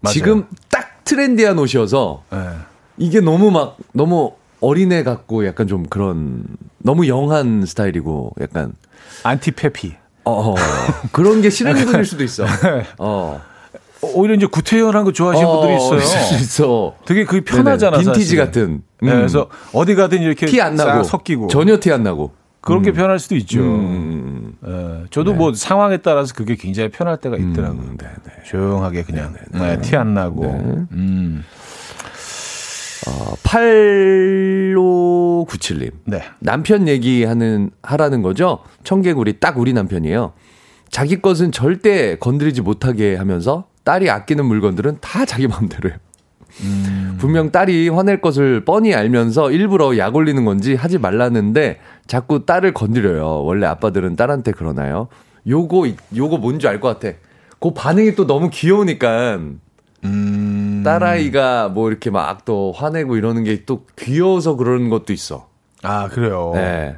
[0.00, 0.12] 맞아요.
[0.12, 2.24] 지금 딱 trendy한 옷이어서.
[2.34, 2.36] 에.
[2.98, 6.44] 이게 너무 막, 너무 어린애 같고 약간 좀 그런,
[6.78, 8.74] 너무 young한 스타일이고 약간.
[9.22, 9.94] 안티 페피.
[10.24, 10.54] 어, 어.
[11.12, 12.44] 그런 게 싫은 분일 수도 있어.
[12.98, 13.40] 어.
[14.02, 15.98] 오히려 이제 구태연한 거 좋아하시는 어, 분들이 있어요.
[16.40, 16.94] 있어.
[17.04, 17.98] 되게 그게 편하잖아.
[17.98, 18.04] 네네.
[18.04, 18.44] 빈티지 사실은.
[18.44, 18.62] 같은.
[19.02, 19.06] 음.
[19.06, 22.32] 네, 그래서 어디 가든 이렇게 티 안 나고 섞이고 전혀 티 안 나고.
[22.62, 22.94] 그렇게 음.
[22.94, 23.60] 편할 수도 있죠.
[23.60, 24.54] 음.
[24.60, 25.36] 네, 저도 네.
[25.38, 27.80] 뭐 상황에 따라서 그게 굉장히 편할 때가 있더라고요.
[27.80, 27.96] 음,
[28.46, 30.44] 조용하게 그냥 네, 티안 나고.
[30.44, 30.50] 네.
[30.92, 31.44] 음.
[33.10, 35.90] 어, 8597님.
[36.04, 36.22] 네.
[36.38, 38.60] 남편 얘기하는, 하라는 거죠?
[38.84, 40.32] 청개구리 딱 우리 남편이에요.
[40.88, 45.94] 자기 것은 절대 건드리지 못하게 하면서 딸이 아끼는 물건들은 다 자기 마음대로요.
[46.62, 47.16] 음.
[47.20, 53.44] 분명 딸이 화낼 것을 뻔히 알면서 일부러 약 올리는 건지 하지 말라는데 자꾸 딸을 건드려요.
[53.44, 55.06] 원래 아빠들은 딸한테 그러나요?
[55.46, 55.86] 요거,
[56.16, 57.16] 요거 뭔지 알 것 같아.
[57.60, 59.38] 그 반응이 또 너무 귀여우니까
[60.04, 60.82] 음.
[60.84, 65.46] 딸아이가 뭐 이렇게 막 또 화내고 이러는 게 또 귀여워서 그러는 것도 있어.
[65.82, 66.52] 아, 그래요?
[66.54, 66.96] 네.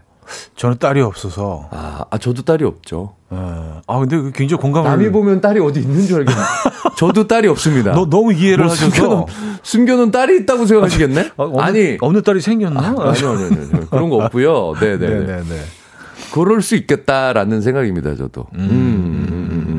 [0.57, 1.69] 저는 딸이 없어서.
[1.73, 3.15] 아, 아 저도 딸이 없죠.
[3.31, 3.39] 네.
[3.87, 4.89] 아, 근데 그 굉장히 공감을.
[4.89, 6.41] 남이 보면 딸이 어디 있는 줄 알겠네.
[6.97, 7.93] 저도 딸이 없습니다.
[7.93, 8.91] 너, 너무 이해를 뭐 하셔서.
[8.91, 9.25] 숨겨놓은,
[9.63, 11.33] 숨겨놓은 딸이 있다고 생각하시겠네?
[11.37, 12.81] 아, 어느, 니 없는 딸이 생겼나?
[12.81, 13.87] 아, 아니요, 아니요, 아니요.
[13.91, 14.75] 그런 거 없고요.
[14.81, 15.09] 네네.
[15.09, 15.61] 네네네.
[16.33, 18.47] 그럴 수 있겠다라는 생각입니다, 저도.
[18.55, 19.67] 음, 음, 음.
[19.69, 19.72] 음.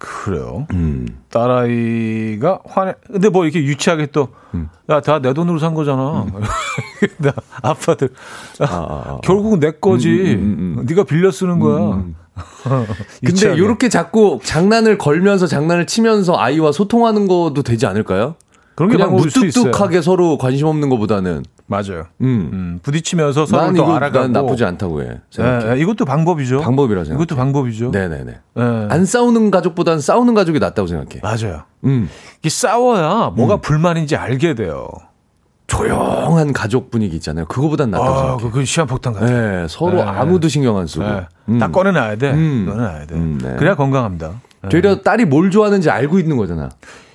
[0.00, 0.66] 그래요.
[0.72, 1.06] 음.
[1.30, 2.94] 딸아이가 화내.
[3.06, 4.70] 근데 뭐 이렇게 유치하게 또, 음.
[4.88, 6.22] 야, 다 내 돈으로 산 거잖아.
[6.22, 6.32] 음.
[7.62, 8.08] 아빠들.
[8.60, 8.68] 아, 아,
[9.06, 10.08] 아, 결국은 내 거지.
[10.08, 12.02] 음, 음, 음, 네가 빌려 쓰는 거야.
[13.24, 18.36] 근데 이렇게 자꾸 장난을 걸면서 장난을 치면서 아이와 소통하는 것도 되지 않을까요?
[18.76, 22.06] 그런 그냥 무뚝뚝하게 서로 관심 없는 것보다는 맞아요.
[22.20, 22.50] 음.
[22.52, 25.20] 음 부딪히면서 서로 또 알아가고 나쁘지 않다고 해.
[25.38, 26.62] 네, 이것도 방법이죠.
[26.62, 27.22] 방법이라 생각.
[27.22, 27.92] 이것도 방법이죠.
[27.92, 28.32] 네네네.
[28.54, 28.86] 네.
[28.90, 31.20] 안 싸우는 가족보다는 싸우는 가족이 낫다고 생각해.
[31.22, 31.62] 맞아요.
[31.84, 32.10] 음.
[32.40, 33.60] 이게 싸워야 뭐가 음.
[33.60, 34.88] 불만인지 알게 돼요.
[35.68, 37.44] 조용한 가족 분위기 있잖아요.
[37.46, 38.50] 그거보단 낫다고 아, 생각해.
[38.50, 39.26] 그 시한폭탄 같아.
[39.26, 40.02] 네, 서로 네.
[40.02, 41.04] 아무도 신경 안 쓰고.
[41.04, 41.28] 네.
[41.50, 41.58] 음.
[41.60, 42.32] 다 꺼내놔야 돼.
[42.32, 42.66] 음.
[42.68, 43.14] 꺼내놔야 돼.
[43.14, 43.54] 음, 네.
[43.56, 44.32] 그래야 건강합니다.
[44.68, 46.68] 되려 딸이 뭘 좋아하는지 알고 있는 거잖아.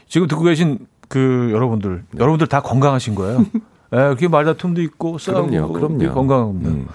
[0.08, 0.80] 지금 듣고 계신
[1.10, 2.20] 그 여러분들, 네.
[2.22, 3.46] 여러분들 다 건강하신 거예요.
[3.96, 6.14] 예, 그렇게 말다툼도 있고 싸우고 그럼요, 그럼요.
[6.14, 6.70] 건강합니다.
[6.70, 6.88] 음.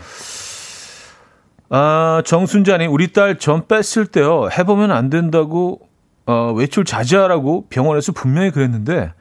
[1.71, 4.49] 아, 정순자님, 우리 딸 전 뺐을 때요.
[4.57, 5.81] 해보면 안 된다고
[6.27, 9.13] 어, 외출 자제하라고 병원에서 분명히 그랬는데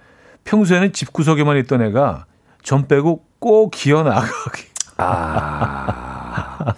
[0.43, 2.25] 평소에는 집 구석에만 있던 애가
[2.63, 4.63] 전 빼고 꼭 기어 나가기.
[4.97, 6.73] 아.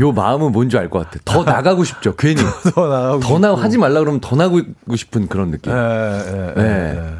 [0.00, 1.18] 요 마음은 뭔지 알 것 같아.
[1.24, 2.14] 더 나가고 싶죠.
[2.16, 2.40] 괜히.
[2.74, 5.72] 더 나가고 더 나, 하지 말라 그러면 더 나가고 싶은 그런 느낌.
[5.72, 6.62] 예, 예, 예.
[6.62, 7.14] 예.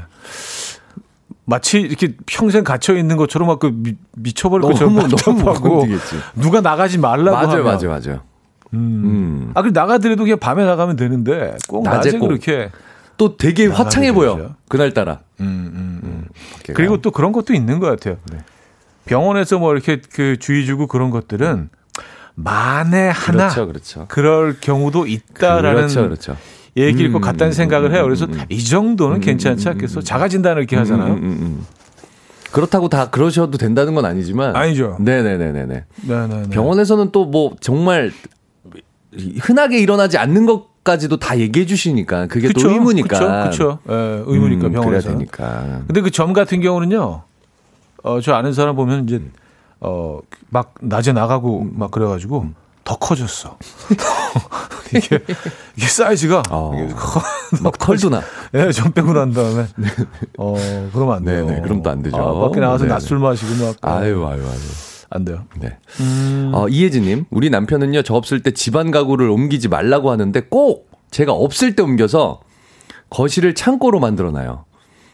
[1.47, 3.73] 마치 이렇게 평생 갇혀 있는 것처럼 막 그
[4.17, 5.99] 미쳐버릴 것처럼 너무 너무
[6.35, 7.65] 누가 나가지 말라고 맞아요, 하면.
[7.65, 8.21] 맞아요, 맞아요.
[8.73, 8.79] 음.
[9.05, 9.51] 음.
[9.55, 12.71] 아, 그 나가더라도 그냥 밤에 나가면 되는데 꼭 낮에, 낮에 그렇게
[13.17, 14.55] 또 되게 화창해 보여.
[14.69, 15.21] 그날 따라.
[15.41, 16.29] 음, 음, 음.
[16.75, 18.17] 그리고 또 그런 것도 있는 것 같아요.
[18.33, 18.39] 네.
[19.05, 21.69] 병원에서 뭐 이렇게 그 주의 주고 그런 것들은
[22.35, 24.07] 만에 하나 그렇죠, 그렇죠.
[24.09, 26.37] 그럴 경우도 있다라는 그렇죠, 그렇죠.
[26.77, 28.03] 얘기일 것 같다는 생각을 해요.
[28.05, 30.01] 그래서 이 정도는 괜찮지 않겠어?
[30.03, 31.19] 자가진단을 이렇게 하잖아요.
[32.53, 34.55] 그렇다고 다 그러셔도 된다는 건 아니지만.
[34.55, 34.97] 아니죠.
[35.01, 35.85] 네네네네네.
[36.03, 36.49] 네네네.
[36.51, 38.13] 병원에서는 또 뭐 정말
[39.41, 43.19] 흔하게 일어나지 않는 것까지도 다 얘기해 주시니까 그게 그쵸, 또 의무니까.
[43.19, 43.79] 그렇죠.
[43.89, 45.03] 예, 의무니까 음, 병원에서.
[45.09, 45.83] 그래야 되니까.
[45.87, 47.23] 근데 그 점 같은 경우는요.
[48.03, 49.21] 어, 저 아는 사람 보면 이제
[49.81, 50.19] 어,
[50.51, 52.47] 막 낮에 나가고 막 그래가지고
[52.85, 53.57] 더 커졌어.
[54.95, 55.19] 이게,
[55.77, 56.43] 이게 사이즈가.
[56.51, 56.73] 어.
[57.63, 58.23] 막 털도 나.
[58.55, 59.67] 예, 전 빼고 난 다음에.
[59.77, 59.89] 네.
[60.39, 60.55] 어,
[60.93, 61.47] 그러면 안 돼요.
[61.47, 62.17] 네네, 그럼 또 안 되죠.
[62.17, 63.77] 아, 밖에 나가서 낮술 마시고 막.
[63.81, 64.59] 아유, 아유, 아유.
[65.11, 65.45] 안 돼요.
[65.61, 65.77] 네.
[66.01, 66.51] 음.
[66.55, 71.75] 어, 이혜진님, 우리 남편은요, 저 없을 때 집안 가구를 옮기지 말라고 하는데 꼭 제가 없을
[71.77, 72.41] 때 옮겨서
[73.11, 74.65] 거실을 창고로 만들어 놔요.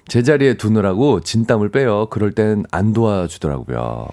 [0.09, 2.07] 제자리에 두느라고 진땀을 빼요.
[2.11, 4.07] 그럴 땐 안 도와주더라고요.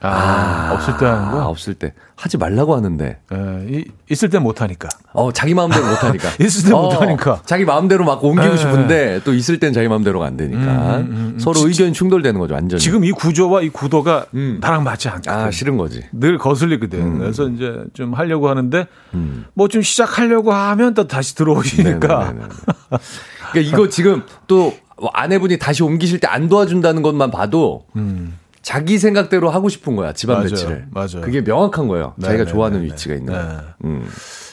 [0.00, 1.40] 아, 아, 없을 때 하는 거?
[1.40, 1.92] 아, 없을 때.
[2.14, 3.18] 하지 말라고 하는데.
[3.32, 4.88] 예, 있을 때 못하니까.
[5.12, 6.28] 어, 자기 마음대로 못하니까.
[6.44, 7.42] 있을 때 어, 못하니까.
[7.46, 8.56] 자기 마음대로 막 옮기고 예.
[8.56, 10.60] 싶은데 또 있을 땐 자기 마음대로가 안 되니까.
[10.60, 11.38] 음, 음, 음.
[11.38, 12.80] 서로 의견이 충돌되는 거죠, 완전히.
[12.80, 14.58] 지금 이 구조와 이 구도가 음.
[14.60, 15.32] 나랑 맞지 않다.
[15.32, 16.02] 아, 싫은 거지.
[16.12, 17.00] 늘 거슬리거든.
[17.00, 17.18] 음.
[17.18, 19.46] 그래서 이제 좀 하려고 하는데 음.
[19.54, 22.34] 뭐좀 시작하려고 하면 또 다시 들어오시니까.
[23.52, 24.74] 그러니까 이거 지금 또
[25.12, 28.36] 아내분이 다시 옮기실 때 안 도와준다는 것만 봐도 음.
[28.68, 30.50] 자기 생각대로 하고 싶은 거야 집안 맞아요.
[30.50, 30.86] 배치를.
[30.90, 31.20] 맞아요.
[31.22, 32.12] 그게 명확한 거예요.
[32.18, 32.92] 네, 자기가 네, 좋아하는 네, 네.
[32.92, 33.32] 위치가 있는.
[33.32, 33.40] 네.
[33.84, 34.06] 음.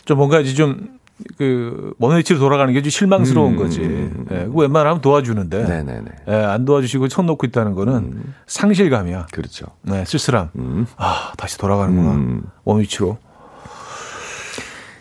[0.05, 0.95] 좀 뭔가 이제 좀.
[1.37, 3.81] 그, 먼 위치로 돌아가는 게 좀 실망스러운 음, 거지.
[3.81, 5.63] 음, 예, 그 웬만하면 도와주는데.
[5.63, 6.05] 네네네.
[6.29, 8.33] 예, 안 도와주시고 손 놓고 있다는 거는 음.
[8.47, 9.27] 상실감이야.
[9.33, 9.65] 그렇죠.
[9.81, 10.49] 네, 쓸쓸함.
[10.59, 10.85] 음.
[10.95, 12.11] 아, 다시 돌아가는구나.
[12.13, 12.43] 음.
[12.63, 13.17] 먼 위치로.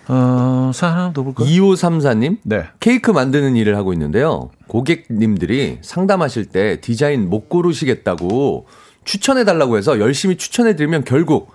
[0.09, 1.47] 어, 더 볼까요?
[1.49, 2.39] 2534님?
[2.43, 2.65] 네.
[2.81, 4.51] 케이크 만드는 일을 하고 있는데요.
[4.67, 8.67] 고객님들이 상담하실 때 디자인 못 고르시겠다고
[9.05, 11.53] 추천해달라고 해서 열심히 추천해드리면 결국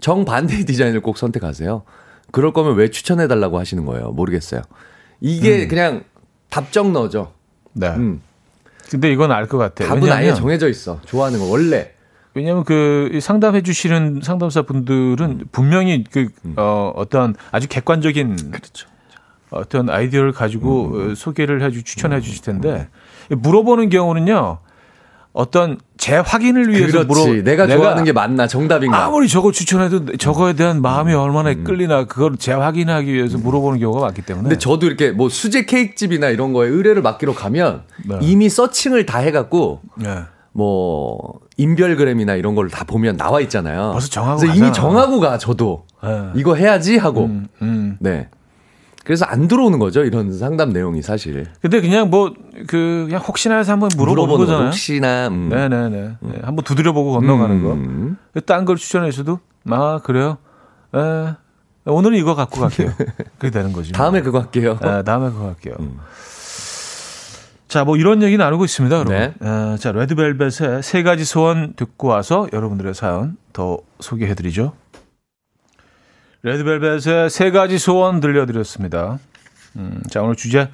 [0.00, 1.82] 정반대의 디자인을 꼭 선택하세요.
[2.30, 4.10] 그럴 거면 왜 추천해달라고 하시는 거예요?
[4.12, 4.62] 모르겠어요.
[5.20, 5.68] 이게 음.
[5.68, 6.04] 그냥
[6.50, 7.32] 답정 너죠.
[7.72, 7.88] 네.
[7.90, 8.20] 음.
[8.90, 9.88] 근데 이건 알 것 같아요.
[9.88, 11.00] 답은 아예 정해져 있어.
[11.06, 11.92] 좋아하는 거 원래.
[12.34, 15.44] 왜냐하면 그 상담해 주시는 상담사 분들은 음.
[15.52, 16.54] 분명히 그 음.
[16.56, 18.88] 어, 어떤 아주 객관적인 그렇죠.
[19.50, 21.10] 어떤 아이디어를 가지고 음.
[21.10, 22.88] 어, 소개를 해주 추천해 주실 텐데
[23.28, 24.58] 물어보는 경우는요.
[25.32, 30.82] 어떤 재확인을 위해서 물어 내가, 내가 좋아하는 게 맞나 정답인가 아무리 저거 추천해도 저거에 대한
[30.82, 31.64] 마음이 얼마나 음.
[31.64, 36.52] 끌리나 그걸 재확인하기 위해서 물어보는 경우가 많기 때문에 근데 저도 이렇게 뭐 수제 케이크집이나 이런
[36.52, 38.18] 거에 의뢰를 맡기러 가면 네.
[38.20, 40.18] 이미 서칭을 다 해갖고 네.
[40.52, 43.90] 뭐 인별그램이나 이런 걸 다 보면 나와 있잖아요.
[43.92, 46.28] 벌써 정하고 그래서 이미 정하고 가 저도 네.
[46.34, 47.96] 이거 해야지 하고 음, 음.
[48.00, 48.28] 네.
[49.04, 51.46] 그래서 안 들어오는 거죠 이런 상담 내용이 사실.
[51.60, 52.32] 근데 그냥 뭐
[52.66, 54.66] 그 그냥 혹시나 해서 한번 물어보는 거잖아요.
[54.66, 55.28] 혹시나.
[55.28, 55.48] 음.
[55.48, 55.96] 네네네.
[55.98, 56.16] 음.
[56.20, 57.72] 네, 한번 두드려보고 건너가는 거.
[57.72, 58.16] 음.
[58.46, 59.40] 딴걸 추천해서도
[59.70, 60.38] 아 그래요.
[60.94, 61.34] 에,
[61.86, 62.92] 오늘은 이거 갖고 갈게요.
[63.38, 63.92] 그게 되는 거지.
[63.92, 64.78] 다음에 그거 할게요.
[64.82, 65.74] 에, 다음에 그거 할게요.
[65.80, 65.98] 음.
[67.68, 69.14] 자, 뭐 이런 얘기 나누고 있습니다, 여러분.
[69.16, 69.34] 네.
[69.40, 74.74] 어, 자, 레드벨벳의 세 가지 소원 듣고 와서 여러분들의 사연 더 소개해드리죠.
[76.44, 79.18] 레드벨벳의 세 가지 소원 들려드렸습니다.
[79.76, 80.68] 음, 자, 오늘 주제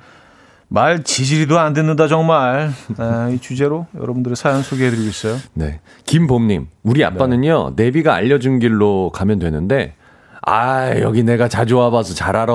[0.68, 5.36] 말 지지리도 안 듣는다 정말 아, 이 주제로 여러분들의 사연 소개해드리고 있어요.
[5.54, 7.84] 네, 김봄님, 우리 아빠는요 네.
[7.84, 9.94] 내비가 알려준 길로 가면 되는데
[10.42, 12.52] 아 여기 내가 자주 와봐서 잘 알아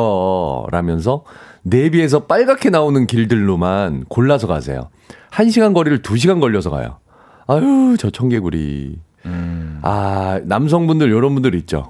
[0.71, 1.23] 라면서
[1.63, 4.89] 내비에서 빨갛게 나오는 길들로만 골라서 가세요.
[5.31, 6.99] 1시간 거리를 2시간 걸려서 가요.
[7.47, 8.99] 아유, 저 청개구리.
[9.25, 9.79] 음.
[9.81, 11.89] 아, 남성분들, 요런 분들 있죠.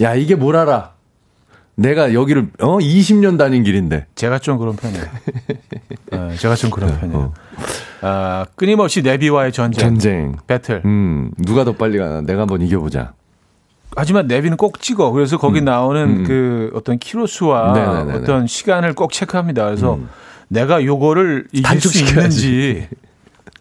[0.00, 0.92] 야, 이게 뭘 알아?
[1.74, 4.06] 내가 여기를, 어, 20년 다닌 길인데.
[4.14, 5.04] 제가 좀 그런 편이에요.
[6.12, 7.18] 네, 제가 좀 그런 편이에요.
[7.18, 7.34] 어.
[8.02, 9.80] 아, 끊임없이 내비와의 전쟁.
[9.80, 10.36] 전쟁.
[10.46, 10.82] 배틀.
[10.84, 12.20] 음, 누가 더 빨리 가나?
[12.20, 13.12] 내가 한번 이겨보자.
[13.96, 15.10] 하지만 내비는 꼭 찍어.
[15.10, 15.64] 그래서 거기 음.
[15.64, 16.24] 나오는 음.
[16.24, 18.18] 그 어떤 키로수와 네네네네.
[18.18, 19.64] 어떤 시간을 꼭 체크합니다.
[19.64, 20.08] 그래서 음.
[20.48, 22.88] 내가 요거를 이길 수 있는지.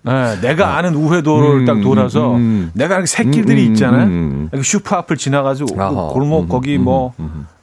[0.09, 0.77] 네, 내가 아.
[0.77, 4.63] 아는 우회도를 음, 딱 돌아서 음, 내가 아는 새길들이 음, 있잖아요.
[4.63, 7.13] 슈퍼 앞을 지나가지고 아하, 골목 거기 뭐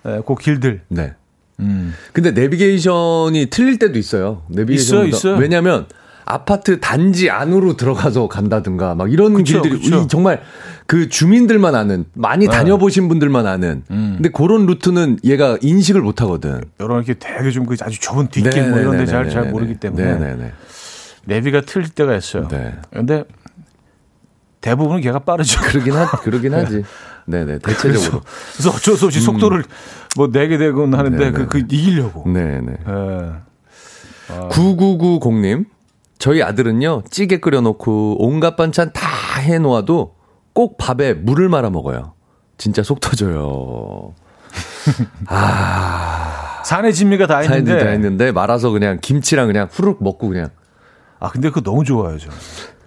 [0.05, 0.82] 네, 그 길들.
[0.88, 1.12] 네.
[1.61, 1.94] 음.
[2.12, 4.42] 근데 내비게이션이 틀릴 때도 있어요.
[4.49, 5.36] 내비게이션 있어, 있어요.
[5.36, 5.86] 왜냐하면
[6.28, 10.07] 아파트 단지 안으로 들어가서 간다든가 막 이런 그쵸, 길들이 그쵸.
[10.09, 10.42] 정말
[10.86, 12.53] 그 주민들만 아는 많이 네.
[12.53, 13.84] 다녀보신 분들만 아는.
[13.90, 14.14] 음.
[14.16, 16.62] 근데 그런 루트는 얘가 인식을 못 하거든.
[16.80, 20.53] 여러 이렇게 되게 좀그 아주 좁은 뒷길 뭐 이런 데 잘 잘 모르기 때문에 네네네.
[21.27, 22.49] 내비가 틀릴 때가 있어요.
[22.49, 22.74] 네.
[22.93, 23.24] 근데
[24.61, 25.61] 대부분은 걔가 빠르죠.
[25.61, 26.85] 그러긴 하, 그러긴 하지.
[27.27, 28.20] 네네, 대체적으로.
[28.20, 28.22] 그래서,
[28.53, 29.22] 그래서 어쩔 수 없이 음.
[29.22, 29.64] 속도를
[30.16, 32.29] 뭐 내게 되곤 하는데 그, 그 이기려고.
[32.29, 32.61] 네네.
[32.61, 32.77] 네.
[32.87, 34.49] 아.
[34.51, 35.66] 9990님,
[36.18, 39.07] 저희 아들은요, 찌개 끓여놓고 온갖 반찬 다
[39.41, 40.14] 해놓아도
[40.53, 42.14] 꼭 밥에 물을 말아 먹어요.
[42.59, 44.14] 진짜 속 터져요.
[45.27, 46.62] 아.
[46.64, 47.79] 산의 진미가 다 있는데.
[47.79, 50.51] 다 있는데 말아서 그냥 김치랑 그냥 후룩 먹고 그냥.
[51.19, 52.29] 아, 근데 그거 너무 좋아요, 저.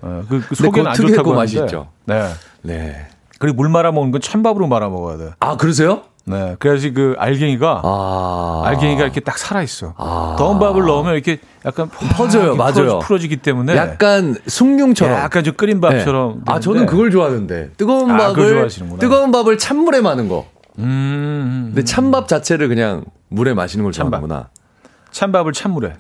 [0.02, 1.90] 어, 그, 그 속에는 안 좋다고 맛있죠.
[2.06, 2.30] 네.
[2.62, 3.08] 네.
[3.40, 5.32] 그리고 물 말아 먹는 건 찬밥으로 말아 먹어야 돼.
[5.40, 6.04] 아, 그러세요?
[6.26, 6.56] 네.
[6.60, 8.62] 그래야지 그 알갱이가 아.
[8.66, 9.96] 알갱이가 이렇게 딱 살아 있어.
[9.98, 10.36] 아.
[10.38, 13.00] 더운 밥을 넣으면 이렇게 약간 퍼져요, 맞아요.
[13.00, 16.44] 풀어지, 기 때문에 약간 숭늉처럼, 약간 좀 끓인 밥처럼.
[16.46, 16.54] 네.
[16.54, 18.70] 아, 저는 그걸 좋아하는데 뜨거운 아, 밥을
[19.00, 20.46] 뜨거운 밥을 찬물에 마는 거.
[20.78, 21.64] 음, 음, 음.
[21.74, 24.50] 근데 찬밥 자체를 그냥 물에 마시는 걸 좋아하는구나.
[25.12, 25.96] 찬밥을 찬물에.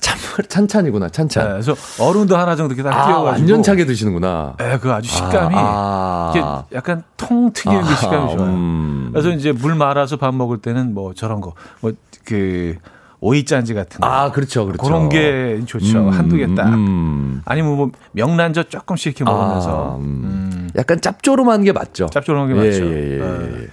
[0.47, 1.43] 찬찬이구나, 찬찬.
[1.43, 3.25] 네, 그래서 얼음도 하나 정도 이렇게 딱 아, 띄워가지고.
[3.25, 4.55] 완전 차게 드시는구나.
[4.57, 5.55] 네, 그 아주 식감이.
[5.57, 8.49] 아, 이게 약간 통 특유의 그 식감이 좋아요.
[8.51, 9.09] 음.
[9.11, 11.53] 그래서 이제 물 말아서 밥 먹을 때는 뭐 저런 거.
[11.81, 11.91] 뭐
[12.25, 12.75] 그,
[13.21, 14.07] 오이짠지 같은 거.
[14.07, 14.65] 아, 그렇죠.
[14.65, 14.81] 그렇죠.
[14.81, 15.99] 그런 게 좋죠.
[15.99, 16.69] 음, 한두 개 딱.
[16.69, 17.41] 음.
[17.45, 19.93] 아니면 뭐 명란젓 조금씩 이렇게 먹으면서.
[19.93, 20.01] 아, 음.
[20.03, 20.69] 음.
[20.77, 22.07] 약간 짭조름한 게 맞죠.
[22.07, 22.85] 짭조름한 게 예, 맞죠.
[22.85, 23.61] 예, 예, 네.
[23.63, 23.67] 예.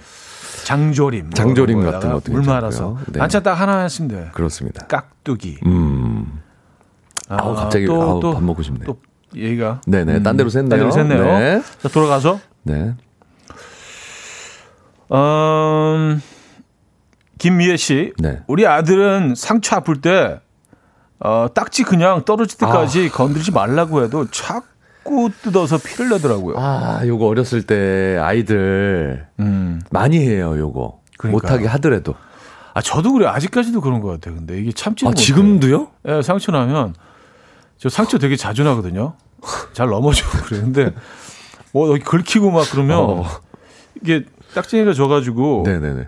[0.65, 1.29] 장조림.
[1.31, 2.41] 장조림 뭐 같은 것도 물.
[2.43, 2.97] 말아서.
[3.07, 3.19] 네.
[3.19, 4.27] 반찬 딱 하나 하시면 돼요.
[4.33, 4.85] 그렇습니다.
[4.87, 5.59] 깍두기.
[5.65, 6.41] 음.
[7.29, 8.85] 아우, 갑자기 또, 아우, 또, 밥 먹고 싶네.
[8.85, 8.97] 또
[9.35, 9.81] 얘기가.
[9.85, 10.69] 네네, 딴 데로 샜네요.
[10.69, 11.23] 딴 데로 샜네요.
[11.39, 11.61] 네.
[11.81, 12.39] 자, 돌아가서.
[12.63, 12.93] 네.
[15.11, 16.21] 음,
[17.37, 18.13] 김미애 씨.
[18.19, 18.41] 네.
[18.47, 20.39] 우리 아들은 상처 아플 때,
[21.19, 26.55] 어, 딱지 그냥 떨어질 때까지 건드리지 말라고 해도 자꾸 뜯어서 피를 내더라고요.
[26.57, 29.81] 아, 요거 어렸을 때 아이들 음.
[29.91, 31.01] 많이 해요, 요거.
[31.17, 31.31] 그러니까요.
[31.31, 32.15] 못하게 하더라도.
[32.73, 33.25] 아, 저도 그래.
[33.25, 34.35] 아직까지도 그런 것 같아요.
[34.35, 35.25] 근데 이게 참지는 아, 못해요.
[35.25, 35.87] 지금도요?
[36.07, 36.93] 예, 상처 나면
[37.77, 39.13] 저 상처 되게 자주 나거든요.
[39.73, 40.93] 잘 넘어지고 그랬는데
[41.71, 43.25] 뭐 여기 긁히고 막 그러면 어.
[44.01, 44.23] 이게
[44.55, 46.07] 딱지니가 져가지고 네네네.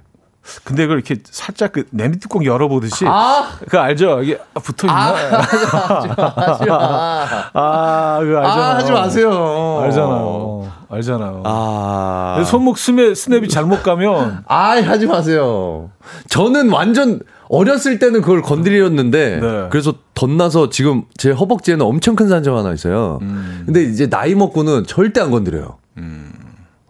[0.63, 3.51] 근데 그걸 이렇게 살짝 그 냄비 뚜껑 열어보듯이 아!
[3.59, 4.23] 그거 알죠?
[4.23, 5.13] 이게 붙어 있나?
[5.13, 7.27] 하지 마.
[7.53, 8.63] 아, 그거 알잖아요.
[8.63, 9.79] 아, 하지 마세요.
[9.83, 10.71] 알잖아요.
[10.89, 11.43] 알잖아요.
[11.45, 12.41] 아.
[12.45, 15.91] 손목 스냅, 스냅이 잘못 가면 아, 하지 마세요.
[16.29, 17.19] 저는 완전
[17.49, 19.67] 어렸을 때는 그걸 건드렸는데 네.
[19.69, 23.19] 그래서 덧나서 지금 제 허벅지에는 엄청 큰 산점 하나 있어요.
[23.23, 23.63] 음.
[23.65, 25.77] 근데 이제 나이 먹고는 절대 안 건드려요.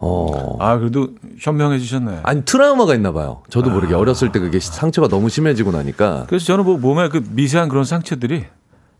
[0.01, 0.55] 어.
[0.59, 2.19] 아 그래도 현명해 지셨네.
[2.23, 3.41] 아니 트라우마가 있나 봐요.
[3.49, 7.67] 저도 모르게 어렸을 때 그게 상처가 너무 심해지고 나니까 그래서 저는 뭐 몸에 그 미세한
[7.67, 8.45] 그런 상처들이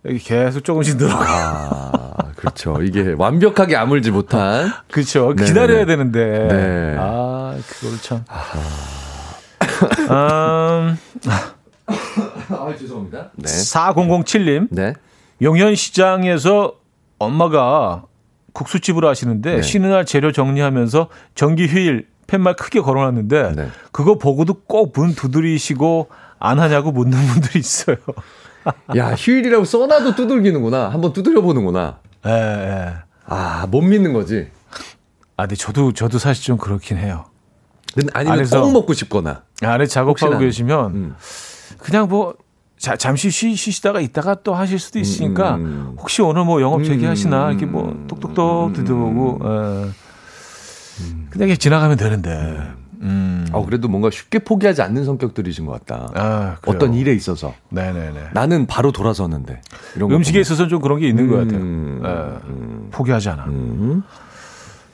[0.06, 1.26] 여기 계속 조금씩 늘어가.
[1.26, 2.80] 아, 그렇죠.
[2.82, 5.34] 이게 완벽하게 아물지 못한 그렇죠.
[5.34, 6.48] 기다려야 되는데.
[6.50, 6.96] 네.
[6.98, 8.24] 아, 그걸 참.
[9.82, 10.98] 음,
[12.50, 13.32] 아, 죄송합니다.
[13.36, 13.46] 네.
[13.50, 14.68] 4007님.
[14.72, 14.94] 네.
[15.42, 16.74] 용현시장에서
[17.18, 18.04] 엄마가
[18.54, 19.62] 국수집을 하시는데 네.
[19.62, 23.70] 쉬는 날 재료 정리하면서 정기 휴일 팻말 크게 걸어놨는데 네.
[23.92, 26.10] 그거 보고도 꼭 문 두드리시고
[26.40, 27.98] 안 하냐고 묻는 분들이 있어요.
[28.98, 30.90] 야, 휴일이라고 써놔도 두들기는구나.
[30.90, 32.00] 한번 두드려 보는구나.
[32.26, 32.94] 예, 예.
[33.26, 34.50] 아, 못 믿는 거지.
[35.38, 37.26] 아, 근데 저도 저도 사실 좀 그렇긴 해요.
[38.14, 39.44] 아니면 안에서- 꼭 먹고 싶거나.
[39.62, 40.38] 안에 작업하고.
[40.38, 41.16] 계시면 음.
[41.80, 42.36] 그냥 뭐
[42.78, 45.96] 자, 잠시 쉬, 쉬시다가 있다가 또 하실 수도 있으니까 음.
[46.00, 49.90] 혹시 오늘 뭐 영업 재개하시나 이렇게 뭐 똑똑똑 들어보고 예.
[51.30, 52.62] 그냥 이렇게 지나가면 되는데
[53.02, 53.46] 음.
[53.52, 56.08] 어, 그래도 뭔가 쉽게 포기하지 않는 성격들이신 것 같다.
[56.16, 56.58] 아.
[56.66, 57.54] 어떤 일에 있어서.
[57.70, 58.30] 네네네.
[58.34, 59.62] 나는 바로 돌아서는데.
[60.00, 60.40] 음식에.
[60.42, 61.60] 있어서는 좀 그런 게 있는 것 같아요.
[61.60, 62.90] 음, 예.
[62.92, 63.46] 포기하지 않아.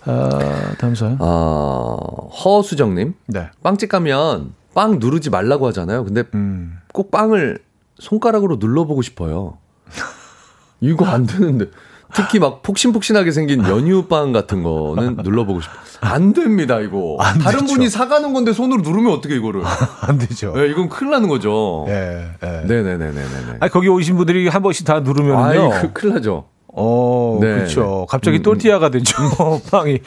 [0.08, 0.12] 음.
[0.12, 1.18] 아, 다음서요.
[1.20, 3.14] 어, 허수정님.
[3.28, 3.50] 네.
[3.64, 6.04] 빵집 가면 빵 누르지 말라고 하잖아요.
[6.04, 6.78] 근데 음.
[6.94, 7.60] 꼭 빵을
[8.00, 9.58] 손가락으로 눌러보고 싶어요.
[10.82, 11.68] 이거 안 되는데.
[12.14, 15.74] 특히 막 폭신폭신하게 생긴 연유빵 같은 거는 눌러보고 싶어.
[16.02, 17.18] 안 됩니다, 이거.
[17.20, 17.74] 안 다른 되죠.
[17.74, 19.64] 분이 사가는 건데 손으로 누르면 어떻게 이거를.
[20.02, 20.54] 안 되죠.
[20.56, 21.86] 네, 이건 큰일 나는 거죠.
[21.90, 22.48] 예, 예.
[22.68, 23.58] 네네네네네.
[23.60, 25.44] 아, 거기 오신 분들이 한 번씩 다 누르면요.
[25.44, 26.46] 아이, 그, 큰일 나죠.
[26.78, 28.06] 어, 네, 그렇죠.
[28.10, 29.16] 갑자기 음, 또르티아가 되죠.
[29.72, 30.00] 빵이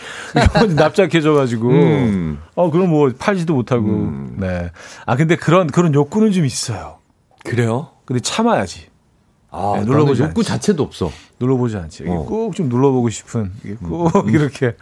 [0.77, 1.69] 납작해져가지고.
[1.71, 2.39] 음.
[2.55, 4.13] 어, 그럼 뭐 팔지도 못하고.
[4.37, 4.71] 네.
[5.07, 6.99] 아, 근데 그런 그런 욕구는 좀 있어요.
[7.45, 7.89] 그래요?
[8.05, 8.87] 근데 참아야지.
[9.51, 10.49] 아, 네, 눌러보지 욕구 않지.
[10.49, 11.11] 자체도 없어.
[11.41, 12.05] 눌러보지 않지.
[12.07, 12.13] 어.
[12.13, 13.51] 음, 꼭좀 눌러보고 싶은.
[13.65, 14.77] 이게 꼭 이렇게.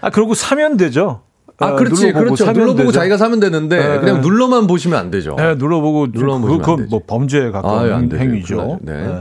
[0.00, 1.22] 아, 그러고 사면 되죠.
[1.60, 2.52] 아, 어, 그렇지, 눌러보고 그렇죠.
[2.52, 2.92] 눌러보고 되죠.
[2.92, 4.20] 자기가 사면 되는데 네, 그냥 네.
[4.20, 5.34] 눌러만 보시면 안 되죠.
[5.36, 6.90] 네, 눌러보고 눌러보면 그, 안 그건 되지.
[6.90, 8.22] 뭐 범죄에 가까운 행- 되죠.
[8.22, 8.78] 행위죠.
[8.82, 8.92] 네.
[8.92, 9.20] 네.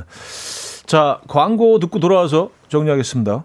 [0.86, 3.44] 자, 광고 듣고 돌아와서 정리하겠습니다.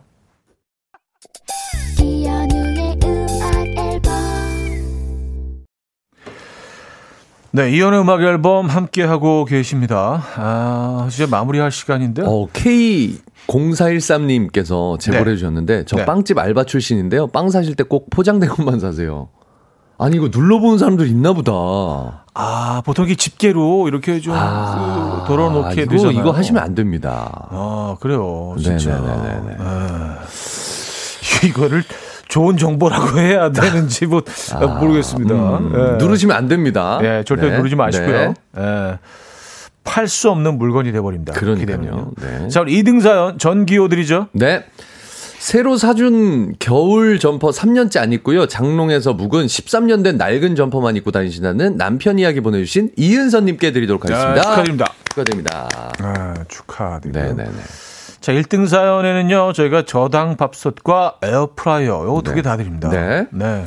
[7.54, 10.22] 네, 이연의 음악 앨범 함께 하고 계십니다.
[10.36, 12.22] 아, 이제 마무리할 시간인데.
[12.24, 15.32] 어, K0413님께서 제보를 네.
[15.32, 16.06] 해주셨는데, 저 네.
[16.06, 17.26] 빵집 알바 출신인데요.
[17.26, 19.28] 빵 사실 때 꼭 포장된 것만 사세요.
[19.98, 22.24] 아니, 이거 눌러보는 사람들 있나 보다.
[22.34, 24.38] 아, 보통 이게 집게로 이렇게 좀 그,
[25.28, 26.18] 덜어놓게 이거, 되잖아요.
[26.18, 27.48] 이거 하시면 안 됩니다.
[27.50, 28.56] 아, 그래요.
[28.58, 28.98] 진짜.
[28.98, 29.56] 네네네네네.
[29.58, 30.18] 아,
[31.46, 31.84] 이거를
[32.32, 34.22] 좋은 정보라고 해야 되는지 뭐
[34.80, 35.34] 모르겠습니다.
[35.34, 35.96] 음, 예.
[36.02, 36.98] 누르시면 안 됩니다.
[37.02, 37.58] 예, 절대 네.
[37.58, 38.34] 누르지 마시고요.
[38.54, 38.62] 네.
[38.62, 38.98] 예.
[39.84, 41.34] 팔수 없는 물건이 돼버립니다.
[41.34, 42.12] 그러니까요.
[42.22, 42.48] 네.
[42.48, 44.28] 자, 우리 2등 사연 전기포트 드리죠.
[44.32, 44.64] 네.
[45.38, 48.46] 새로 사준 겨울 점퍼 3년째 안 입고요.
[48.46, 54.40] 장롱에서 묵은 13년 된 낡은 점퍼만 입고 다니신다는 남편 이야기 보내주신 이은선님께 드리도록 하겠습니다.
[54.40, 54.92] 아, 축하드립니다.
[55.10, 55.68] 축하드립니다.
[55.98, 57.26] 아, 축하드립니다.
[57.26, 57.58] 네네네.
[58.22, 62.88] 자, 1등 사연에는요, 저희가 저당 밥솥과 에어프라이어, 요거 두개 다 드립니다.
[62.88, 63.26] 네.
[63.32, 63.66] 네.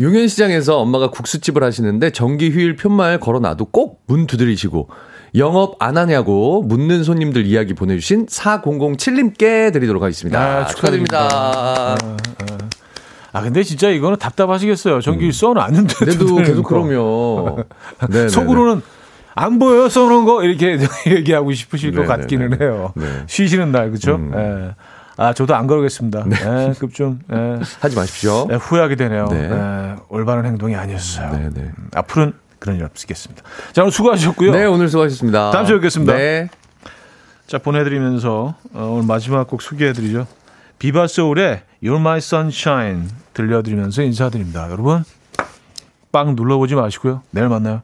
[0.00, 4.88] 용현시장에서 엄마가 국수집을 하시는데 정기 휴일 편말 걸어놔도 꼭 문 두드리시고
[5.36, 10.40] 영업 안 하냐고 묻는 손님들 이야기 보내주신 4007님께 드리도록 하겠습니다.
[10.40, 11.28] 아, 축하드립니다.
[11.96, 12.66] 축하드립니다.
[13.34, 15.00] 아 근데 진짜 이거는 답답하시겠어요.
[15.00, 15.32] 전기 음.
[15.32, 17.64] 써놨는데도 그래도 계속 그러면
[18.10, 18.82] 네, 속으로는
[19.34, 22.92] 안 보여요 써놓은 거 이렇게 얘기하고 싶으실 것 같기는 해요.
[22.96, 23.06] 네.
[23.26, 24.16] 쉬시는 날 그렇죠?
[24.16, 24.30] 음.
[24.34, 24.74] 네.
[25.16, 26.24] 아 저도 안 그러겠습니다.
[26.26, 27.60] 네, 네 급좀 네.
[27.80, 28.46] 하지 마십시오.
[28.48, 29.26] 네, 후회하게 되네요.
[29.26, 29.48] 네.
[29.48, 29.96] 네.
[30.08, 31.32] 올바른 행동이 아니었어요.
[31.32, 31.60] 네, 네.
[31.62, 33.42] 음, 앞으로는 그런 일 없겠습니다.
[33.72, 34.52] 자 오늘 수고하셨고요.
[34.52, 35.50] 네 오늘 수고하셨습니다.
[35.50, 36.14] 다음 주에 뵙겠습니다.
[36.14, 36.48] 네.
[37.46, 40.26] 자 보내드리면서 어, 오늘 마지막 곡 소개해드리죠.
[40.78, 44.70] 비바 소울의 You're My Sunshine 들려드리면서 인사드립니다.
[44.70, 45.04] 여러분
[46.10, 47.22] 빵 눌러보지 마시고요.
[47.30, 47.82] 내일 만나요.